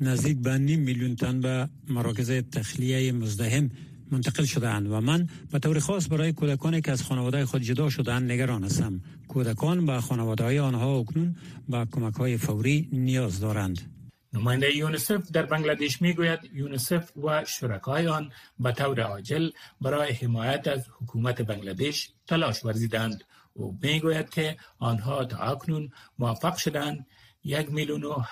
نزدیک 0.00 0.38
به 0.38 0.58
نیم 0.58 0.80
میلیون 0.80 1.16
تن 1.16 1.40
به 1.40 1.68
مراکز 1.88 2.30
تخلیه 2.30 3.12
مزدهم 3.12 3.70
منتقل 4.10 4.44
شدهاند 4.44 4.86
و 4.90 5.00
من 5.00 5.28
به 5.52 5.58
طور 5.58 5.78
خاص 5.78 6.08
برای 6.10 6.32
کودکانی 6.32 6.80
که 6.80 6.92
از 6.92 7.02
خانواده 7.02 7.46
خود 7.46 7.62
جدا 7.62 7.90
شدهاند 7.90 8.32
نگران 8.32 8.64
هستم. 8.64 9.00
کودکان 9.28 9.86
به 9.86 10.00
خانواده 10.00 10.44
های 10.44 10.58
آنها 10.58 10.98
اکنون 10.98 11.36
به 11.68 11.86
کمک 11.92 12.14
های 12.14 12.36
فوری 12.36 12.88
نیاز 12.92 13.40
دارند. 13.40 13.97
نماینده 14.32 14.76
یونسف 14.76 15.30
در 15.30 15.42
بنگلادش 15.42 16.02
می‌گوید 16.02 16.40
یونسف 16.52 17.16
و 17.16 17.44
شرکای 17.44 18.08
آن 18.08 18.32
به 18.58 18.72
طور 18.72 19.00
عاجل 19.00 19.50
برای 19.80 20.12
حمایت 20.12 20.68
از 20.68 20.86
حکومت 21.00 21.42
بنگلادش 21.42 22.10
تلاش 22.26 22.64
ورزیدند 22.64 23.24
او 23.52 23.78
می‌گوید 23.82 24.30
که 24.30 24.56
آنها 24.78 25.24
تا 25.24 25.38
اکنون 25.38 25.90
موفق 26.18 26.56
شدند 26.56 27.06
یک 27.44 27.72
میلیون 27.72 28.04
و 28.04 28.22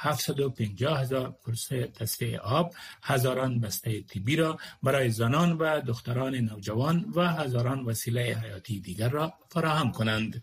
پنجاه 0.59 1.01
هزار 1.01 1.33
کورس 1.45 1.69
تصفیه 1.69 2.39
آب 2.39 2.75
هزاران 3.03 3.61
بسته 3.61 4.03
تیبی 4.03 4.37
را 4.37 4.59
برای 4.83 5.11
زنان 5.11 5.53
و 5.53 5.81
دختران 5.81 6.35
نوجوان 6.35 7.13
و 7.15 7.29
هزاران 7.29 7.85
وسیله 7.85 8.23
حیاتی 8.23 8.81
دیگر 8.81 9.09
را 9.09 9.35
فراهم 9.51 9.93
کنند. 9.93 10.43